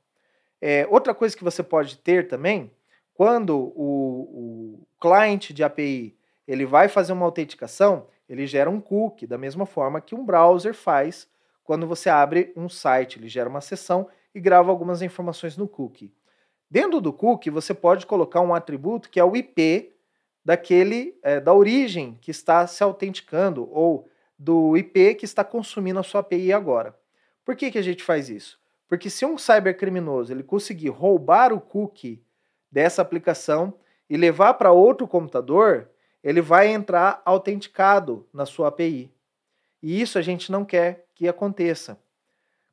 É, 0.62 0.88
outra 0.90 1.14
coisa 1.14 1.36
que 1.36 1.44
você 1.44 1.64
pode 1.64 1.98
ter 1.98 2.28
também, 2.28 2.72
quando 3.14 3.58
o, 3.58 4.80
o 4.80 4.88
cliente 5.00 5.54
de 5.54 5.64
API 5.64 6.18
ele 6.48 6.66
vai 6.66 6.88
fazer 6.88 7.14
uma 7.14 7.26
autenticação, 7.26 8.08
ele 8.28 8.46
gera 8.48 8.70
um 8.70 8.82
cookie, 8.82 9.28
da 9.28 9.38
mesma 9.38 9.66
forma 9.66 10.02
que 10.02 10.16
um 10.16 10.26
browser 10.26 10.74
faz 10.74 11.28
quando 11.64 11.86
você 11.86 12.10
abre 12.10 12.52
um 12.56 12.68
site. 12.68 13.20
Ele 13.20 13.28
gera 13.28 13.50
uma 13.50 13.62
sessão 13.62 14.08
e 14.34 14.40
grava 14.40 14.72
algumas 14.72 15.02
informações 15.02 15.58
no 15.58 15.68
cookie. 15.68 16.14
Dentro 16.70 17.02
do 17.02 17.14
cookie, 17.14 17.50
você 17.50 17.74
pode 17.74 18.06
colocar 18.06 18.42
um 18.42 18.54
atributo 18.54 19.10
que 19.10 19.20
é 19.20 19.24
o 19.24 19.36
IP 19.36 19.94
daquele 20.44 21.18
é, 21.22 21.40
da 21.40 21.54
origem 21.54 22.18
que 22.22 22.32
está 22.32 22.66
se 22.66 22.84
autenticando 22.84 23.70
ou 23.72 24.08
do 24.38 24.78
IP 24.78 25.16
que 25.16 25.26
está 25.26 25.44
consumindo 25.44 26.00
a 26.00 26.04
sua 26.04 26.22
API 26.22 26.54
agora. 26.54 26.99
Por 27.50 27.56
que, 27.56 27.72
que 27.72 27.80
a 27.80 27.82
gente 27.82 28.04
faz 28.04 28.30
isso? 28.30 28.60
Porque 28.88 29.10
se 29.10 29.26
um 29.26 29.36
cybercriminoso 29.36 30.32
ele 30.32 30.44
conseguir 30.44 30.90
roubar 30.90 31.52
o 31.52 31.60
cookie 31.60 32.22
dessa 32.72 33.02
aplicação 33.02 33.74
e 34.08 34.16
levar 34.16 34.54
para 34.54 34.72
outro 34.72 35.08
computador, 35.08 35.90
ele 36.24 36.42
vai 36.42 36.68
entrar 36.68 37.24
autenticado 37.26 38.24
na 38.32 38.46
sua 38.46 38.68
API. 38.68 39.12
E 39.82 40.00
isso 40.00 40.20
a 40.20 40.22
gente 40.22 40.52
não 40.52 40.64
quer 40.64 41.08
que 41.16 41.28
aconteça. 41.28 42.00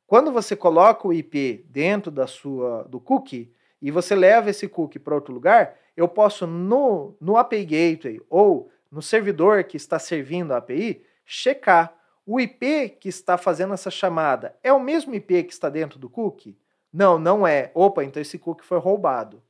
Quando 0.05 0.31
você 0.31 0.55
coloca 0.55 1.07
o 1.07 1.11
IP 1.11 1.65
dentro 1.67 2.11
da 2.11 2.27
sua 2.27 2.83
do 2.83 2.99
cookie 2.99 3.51
e 3.81 3.89
você 3.89 4.13
leva 4.13 4.51
esse 4.51 4.67
cookie 4.67 4.99
para 4.99 5.15
outro 5.15 5.33
lugar, 5.33 5.75
eu 5.95 6.07
posso 6.07 6.45
no, 6.45 7.15
no 7.19 7.35
API 7.35 7.65
Gateway 7.65 8.21
ou 8.29 8.71
no 8.91 9.01
servidor 9.01 9.63
que 9.63 9.75
está 9.75 9.97
servindo 9.97 10.53
a 10.53 10.57
API 10.57 11.03
checar 11.25 11.96
o 12.29 12.41
IP 12.41 12.89
que 12.99 13.07
está 13.07 13.37
fazendo 13.37 13.73
essa 13.73 13.89
chamada 13.89 14.53
é 14.61 14.73
o 14.73 14.81
mesmo 14.81 15.15
IP 15.15 15.43
que 15.43 15.53
está 15.53 15.69
dentro 15.69 15.97
do 15.97 16.09
cookie? 16.09 16.59
Não, 16.91 17.17
não 17.17 17.47
é. 17.47 17.71
Opa, 17.73 18.03
então 18.03 18.21
esse 18.21 18.37
cookie 18.37 18.65
foi 18.65 18.79
roubado. 18.79 19.41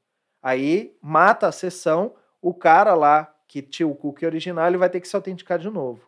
Aí 0.44 0.96
mata 1.02 1.48
a 1.48 1.52
sessão, 1.52 2.14
o 2.40 2.54
cara 2.54 2.94
lá 2.94 3.34
que 3.48 3.64
tinha 3.64 3.88
o 3.88 3.96
cookie 3.96 4.28
original, 4.28 4.68
ele 4.68 4.78
vai 4.78 4.92
ter 4.92 5.02
que 5.02 5.08
se 5.08 5.16
autenticar 5.16 5.58
de 5.58 5.72
novo. 5.72 6.08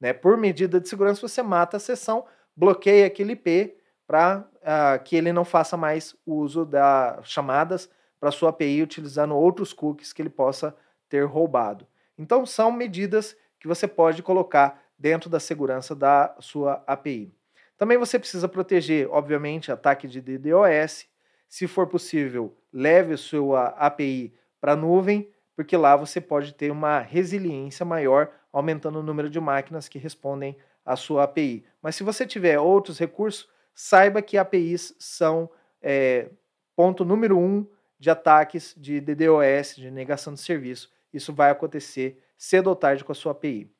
Né? 0.00 0.12
Por 0.12 0.36
medida 0.36 0.80
de 0.80 0.88
segurança, 0.88 1.20
você 1.20 1.40
mata 1.40 1.76
a 1.76 1.80
sessão, 1.80 2.26
bloqueia 2.56 3.06
aquele 3.06 3.34
IP 3.34 3.76
para 4.04 4.38
uh, 4.38 4.58
ah, 4.64 4.98
que 4.98 5.14
ele 5.14 5.32
não 5.32 5.44
faça 5.44 5.76
mais 5.76 6.16
uso 6.26 6.64
das 6.64 7.28
chamadas 7.28 7.88
para 8.18 8.32
sua 8.32 8.50
API 8.50 8.82
utilizando 8.82 9.36
outros 9.36 9.72
cookies 9.72 10.12
que 10.12 10.20
ele 10.20 10.30
possa 10.30 10.74
ter 11.08 11.24
roubado. 11.24 11.86
Então, 12.18 12.44
são 12.44 12.72
medidas 12.72 13.36
que 13.60 13.68
você 13.68 13.86
pode 13.86 14.20
colocar 14.20 14.82
dentro 14.98 15.30
da 15.30 15.38
segurança 15.38 15.94
da 15.94 16.34
sua 16.40 16.82
API. 16.86 17.32
Também 17.76 17.96
você 17.96 18.18
precisa 18.18 18.48
proteger, 18.48 19.08
obviamente, 19.08 19.70
ataque 19.70 20.08
de 20.08 20.20
DDoS. 20.20 21.06
Se 21.48 21.66
for 21.68 21.86
possível, 21.86 22.56
leve 22.72 23.16
sua 23.16 23.68
API 23.68 24.34
para 24.60 24.72
a 24.72 24.76
nuvem, 24.76 25.30
porque 25.54 25.76
lá 25.76 25.94
você 25.94 26.20
pode 26.20 26.54
ter 26.54 26.70
uma 26.70 26.98
resiliência 26.98 27.86
maior, 27.86 28.30
aumentando 28.52 28.98
o 28.98 29.02
número 29.02 29.30
de 29.30 29.40
máquinas 29.40 29.88
que 29.88 29.98
respondem 29.98 30.56
à 30.84 30.96
sua 30.96 31.24
API. 31.24 31.64
Mas 31.80 31.94
se 31.94 32.02
você 32.02 32.26
tiver 32.26 32.58
outros 32.58 32.98
recursos, 32.98 33.48
saiba 33.72 34.20
que 34.20 34.36
APIs 34.36 34.94
são 34.98 35.48
é, 35.80 36.30
ponto 36.74 37.04
número 37.04 37.38
um 37.38 37.64
de 37.98 38.10
ataques 38.10 38.74
de 38.76 39.00
DDoS, 39.00 39.76
de 39.76 39.90
negação 39.90 40.34
de 40.34 40.40
serviço. 40.40 40.90
Isso 41.12 41.32
vai 41.32 41.50
acontecer 41.50 42.22
cedo 42.36 42.68
ou 42.68 42.76
tarde 42.76 43.04
com 43.04 43.12
a 43.12 43.14
sua 43.14 43.32
API. 43.32 43.70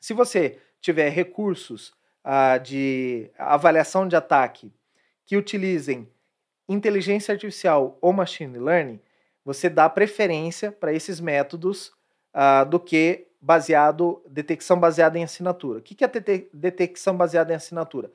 Se 0.00 0.12
você 0.12 0.58
tiver 0.80 1.08
recursos 1.08 1.92
ah, 2.24 2.58
de 2.58 3.30
avaliação 3.38 4.06
de 4.06 4.16
ataque 4.16 4.72
que 5.24 5.36
utilizem 5.36 6.08
inteligência 6.68 7.32
artificial 7.32 7.98
ou 8.00 8.12
machine 8.12 8.58
learning, 8.58 9.00
você 9.44 9.68
dá 9.68 9.88
preferência 9.88 10.70
para 10.70 10.92
esses 10.92 11.20
métodos 11.20 11.92
ah, 12.32 12.64
do 12.64 12.78
que 12.78 13.26
baseado 13.40 14.22
detecção 14.28 14.78
baseada 14.78 15.18
em 15.18 15.24
assinatura. 15.24 15.78
O 15.78 15.82
que 15.82 16.04
é 16.04 16.08
detecção 16.52 17.16
baseada 17.16 17.52
em 17.52 17.56
assinatura? 17.56 18.10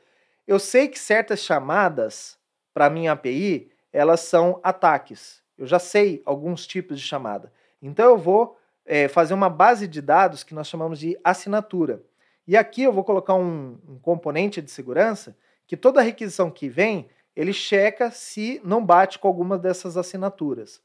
Eu 0.46 0.60
sei 0.60 0.88
que 0.88 1.00
certas 1.00 1.40
chamadas 1.40 2.38
para 2.74 2.90
minha 2.90 3.14
API 3.14 3.72
elas 3.92 4.22
são 4.22 4.60
ataques. 4.64 5.42
Eu 5.58 5.68
já 5.68 5.80
sei 5.80 6.22
alguns 6.26 6.66
tipos 6.66 7.00
de 7.00 7.06
chamada. 7.06 7.54
Então 7.82 8.10
eu 8.10 8.18
vou 8.18 8.58
é, 8.86 9.08
fazer 9.08 9.34
uma 9.34 9.50
base 9.50 9.88
de 9.88 10.02
dados 10.02 10.44
que 10.44 10.54
nós 10.54 10.68
chamamos 10.68 11.00
de 11.00 11.18
assinatura. 11.24 12.04
E 12.48 12.58
aqui 12.58 12.84
eu 12.84 12.92
vou 12.92 13.04
colocar 13.04 13.36
um, 13.36 13.80
um 13.88 14.00
componente 14.00 14.62
de 14.62 14.70
segurança 14.70 15.36
que 15.66 15.78
toda 15.78 16.02
requisição 16.02 16.52
que 16.52 16.68
vem, 16.68 17.10
ele 17.36 17.54
checa 17.54 18.12
se 18.12 18.62
não 18.64 18.86
bate 18.86 19.18
com 19.18 19.28
alguma 19.28 19.58
dessas 19.58 19.98
assinaturas. 19.98 20.82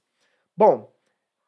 Bom, 0.56 0.92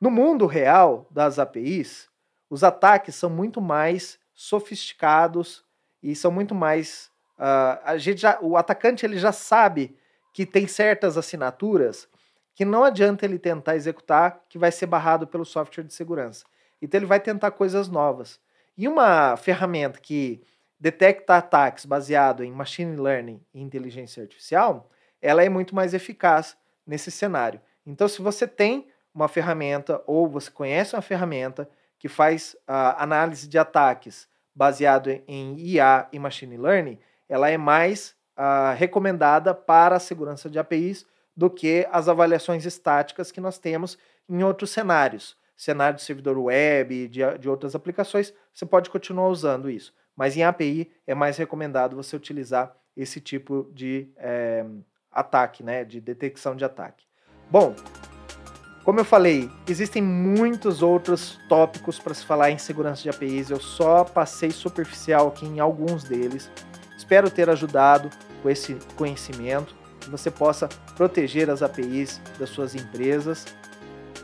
no 0.01 0.11
mundo 0.11 0.47
real 0.47 1.07
das 1.11 1.39
APIs, 1.39 2.09
os 2.49 2.65
ataques 2.65 3.15
são 3.15 3.31
muito 3.31 3.61
mais 3.61 4.19
sofisticados 4.35 5.65
e 6.03 6.17
são 6.17 6.31
muito 6.31 6.55
mais. 6.55 7.11
Uh, 7.39 7.81
a 7.85 7.99
gente 7.99 8.21
já, 8.21 8.39
o 8.41 8.57
atacante 8.57 9.07
ele 9.07 9.19
já 9.19 9.33
sabe 9.33 9.97
que 10.33 10.45
tem 10.45 10.67
certas 10.67 11.17
assinaturas 11.17 12.09
que 12.55 12.65
não 12.65 12.85
adianta 12.85 13.25
ele 13.25 13.39
tentar 13.39 13.77
executar, 13.77 14.45
que 14.49 14.59
vai 14.59 14.71
ser 14.71 14.87
barrado 14.87 15.27
pelo 15.27 15.45
software 15.45 15.85
de 15.85 15.95
segurança. 15.95 16.45
Então 16.81 16.99
ele 16.99 17.07
vai 17.07 17.21
tentar 17.21 17.51
coisas 17.53 17.89
novas. 17.89 18.41
E 18.77 18.89
uma 18.89 19.37
ferramenta 19.37 19.99
que 20.01 20.43
detecta 20.79 21.37
ataques 21.37 21.85
baseado 21.85 22.43
em 22.43 22.51
machine 22.51 22.97
learning 22.97 23.41
e 23.53 23.61
inteligência 23.61 24.23
artificial, 24.23 24.91
ela 25.21 25.45
é 25.45 25.49
muito 25.49 25.75
mais 25.75 25.93
eficaz 25.93 26.57
nesse 26.87 27.11
cenário. 27.11 27.61
Então, 27.85 28.09
se 28.09 28.23
você 28.23 28.47
tem 28.49 28.89
uma 29.15 29.29
ferramenta 29.29 30.03
ou 30.07 30.27
você 30.27 30.51
conhece 30.51 30.95
uma 30.95 31.03
ferramenta 31.03 31.69
que 31.99 32.09
faz 32.09 32.57
a 32.67 33.03
análise 33.03 33.47
de 33.47 33.59
ataques 33.59 34.27
baseado 34.55 35.11
em 35.29 35.59
IA 35.59 36.09
e 36.13 36.19
machine 36.19 36.57
learning, 36.57 36.99
ela 37.29 37.51
é 37.51 37.59
mais 37.59 38.17
uh, 38.39 38.75
recomendada 38.75 39.55
para 39.55 39.97
a 39.97 40.01
segurança 40.01 40.49
de 40.49 40.59
APIs 40.59 41.07
do 41.41 41.49
que 41.49 41.89
as 41.91 42.07
avaliações 42.07 42.67
estáticas 42.67 43.33
que 43.33 43.41
nós 43.41 43.59
temos 43.59 43.97
em 44.29 44.43
outros 44.43 44.69
cenários. 44.69 45.39
Cenário 45.57 45.97
de 45.97 46.05
servidor 46.05 46.37
web, 46.37 47.09
de, 47.09 47.21
de 47.39 47.49
outras 47.49 47.75
aplicações, 47.75 48.35
você 48.53 48.67
pode 48.67 48.91
continuar 48.91 49.29
usando 49.29 49.71
isso. 49.71 49.95
Mas 50.15 50.37
em 50.37 50.43
API 50.43 50.93
é 51.07 51.15
mais 51.15 51.39
recomendado 51.39 51.97
você 51.97 52.15
utilizar 52.15 52.77
esse 52.95 53.23
tipo 53.23 53.71
de 53.73 54.13
é, 54.19 54.67
ataque, 55.11 55.63
né, 55.63 55.83
de 55.83 55.99
detecção 55.99 56.55
de 56.55 56.63
ataque. 56.63 57.07
Bom, 57.51 57.75
como 58.85 59.01
eu 59.01 59.05
falei, 59.07 59.51
existem 59.67 60.03
muitos 60.03 60.83
outros 60.83 61.41
tópicos 61.49 61.99
para 61.99 62.13
se 62.13 62.27
falar 62.27 62.51
em 62.51 62.59
segurança 62.59 63.03
de 63.05 63.09
APIs. 63.09 63.49
Eu 63.49 63.61
só 63.61 64.05
passei 64.05 64.51
superficial 64.51 65.29
aqui 65.29 65.47
em 65.47 65.59
alguns 65.59 66.05
deles. 66.05 66.51
Espero 66.99 67.31
ter 67.31 67.49
ajudado 67.49 68.11
com 68.43 68.51
esse 68.51 68.75
conhecimento 68.95 69.80
que 70.01 70.11
você 70.11 70.31
possa 70.31 70.69
proteger 70.97 71.51
as 71.51 71.63
APIs 71.63 72.21
das 72.39 72.51
suas 72.51 72.75
empresas. 72.75 73.45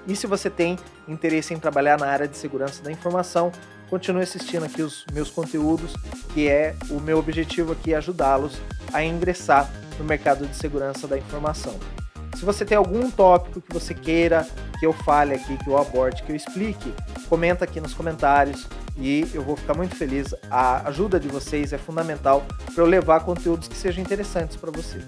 E 0.06 0.16
se 0.16 0.26
você 0.26 0.48
tem 0.48 0.78
interesse 1.06 1.52
em 1.52 1.58
trabalhar 1.58 1.98
na 1.98 2.06
área 2.06 2.26
de 2.26 2.36
segurança 2.36 2.82
da 2.82 2.90
informação, 2.90 3.52
continue 3.88 4.22
assistindo 4.22 4.64
aqui 4.64 4.82
os 4.82 5.04
meus 5.12 5.30
conteúdos, 5.30 5.94
que 6.32 6.48
é 6.48 6.74
o 6.90 7.00
meu 7.00 7.18
objetivo 7.18 7.72
aqui 7.72 7.92
é 7.92 7.96
ajudá-los 7.96 8.58
a 8.92 9.04
ingressar 9.04 9.70
no 9.98 10.04
mercado 10.04 10.46
de 10.46 10.56
segurança 10.56 11.06
da 11.06 11.18
informação. 11.18 11.74
Se 12.36 12.44
você 12.44 12.64
tem 12.64 12.76
algum 12.76 13.10
tópico 13.10 13.60
que 13.60 13.72
você 13.72 13.94
queira 13.94 14.46
que 14.78 14.86
eu 14.86 14.92
fale 14.92 15.34
aqui, 15.34 15.56
que 15.56 15.68
eu 15.68 15.78
aborde, 15.78 16.22
que 16.22 16.30
eu 16.30 16.36
explique, 16.36 16.92
comenta 17.28 17.64
aqui 17.64 17.80
nos 17.80 17.94
comentários 17.94 18.66
e 18.96 19.28
eu 19.34 19.42
vou 19.42 19.56
ficar 19.56 19.74
muito 19.74 19.94
feliz. 19.94 20.34
A 20.50 20.88
ajuda 20.88 21.20
de 21.20 21.28
vocês 21.28 21.72
é 21.72 21.78
fundamental 21.78 22.44
para 22.74 22.82
eu 22.82 22.86
levar 22.86 23.20
conteúdos 23.20 23.68
que 23.68 23.76
sejam 23.76 24.02
interessantes 24.02 24.56
para 24.56 24.70
você. 24.70 25.00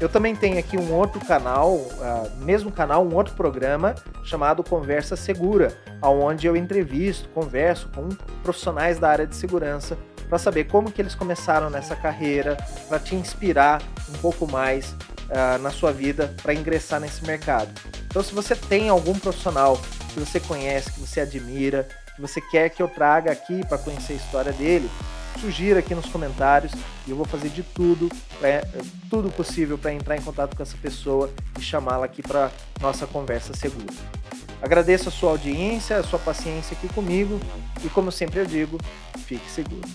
Eu 0.00 0.08
também 0.08 0.34
tenho 0.34 0.58
aqui 0.58 0.76
um 0.76 0.92
outro 0.92 1.20
canal, 1.24 1.74
uh, 1.74 2.30
mesmo 2.40 2.70
canal, 2.70 3.06
um 3.06 3.14
outro 3.14 3.34
programa 3.34 3.94
chamado 4.24 4.62
Conversa 4.62 5.16
Segura, 5.16 5.76
onde 6.02 6.46
eu 6.46 6.56
entrevisto, 6.56 7.28
converso 7.30 7.88
com 7.94 8.08
profissionais 8.42 8.98
da 8.98 9.08
área 9.08 9.26
de 9.26 9.34
segurança 9.34 9.96
para 10.28 10.38
saber 10.38 10.64
como 10.64 10.90
que 10.90 11.00
eles 11.00 11.14
começaram 11.14 11.70
nessa 11.70 11.94
carreira, 11.94 12.56
para 12.88 12.98
te 12.98 13.14
inspirar 13.14 13.80
um 14.08 14.18
pouco 14.18 14.50
mais 14.50 14.90
uh, 14.90 15.58
na 15.60 15.70
sua 15.70 15.92
vida 15.92 16.34
para 16.42 16.52
ingressar 16.52 17.00
nesse 17.00 17.24
mercado. 17.24 17.70
Então, 18.06 18.22
se 18.22 18.34
você 18.34 18.54
tem 18.56 18.88
algum 18.88 19.18
profissional 19.18 19.80
que 20.12 20.20
você 20.20 20.40
conhece, 20.40 20.92
que 20.92 21.00
você 21.00 21.20
admira, 21.20 21.86
que 22.16 22.22
você 22.22 22.40
quer 22.40 22.70
que 22.70 22.82
eu 22.82 22.88
traga 22.88 23.30
aqui 23.30 23.64
para 23.66 23.76
conhecer 23.76 24.14
a 24.14 24.16
história 24.16 24.52
dele, 24.52 24.90
sugira 25.38 25.80
aqui 25.80 25.94
nos 25.94 26.06
comentários 26.06 26.72
e 27.06 27.10
eu 27.10 27.16
vou 27.16 27.26
fazer 27.26 27.50
de 27.50 27.62
tudo, 27.62 28.08
pra, 28.40 28.64
tudo 29.10 29.30
possível 29.30 29.76
para 29.76 29.92
entrar 29.92 30.16
em 30.16 30.22
contato 30.22 30.56
com 30.56 30.62
essa 30.62 30.76
pessoa 30.78 31.30
e 31.58 31.62
chamá-la 31.62 32.06
aqui 32.06 32.22
para 32.22 32.50
nossa 32.80 33.06
conversa 33.06 33.54
segura. 33.54 33.92
Agradeço 34.62 35.10
a 35.10 35.12
sua 35.12 35.30
audiência, 35.30 35.98
a 35.98 36.02
sua 36.02 36.18
paciência 36.18 36.74
aqui 36.76 36.88
comigo 36.88 37.38
e, 37.84 37.88
como 37.90 38.10
sempre 38.10 38.40
eu 38.40 38.46
digo, 38.46 38.78
fique 39.26 39.48
seguro. 39.50 39.86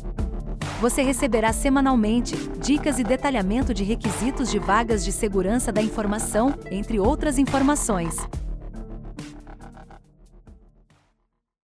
Você 0.82 1.04
receberá 1.04 1.54
semanalmente 1.54 2.36
dicas 2.60 2.98
e 2.98 3.04
detalhamento 3.04 3.72
de 3.72 3.84
requisitos 3.84 4.50
de 4.50 4.58
vagas 4.58 5.06
de 5.06 5.12
segurança 5.12 5.72
da 5.72 5.82
informação, 5.82 6.56
entre 6.72 7.00
outras 7.00 7.38
informações. 7.38 8.18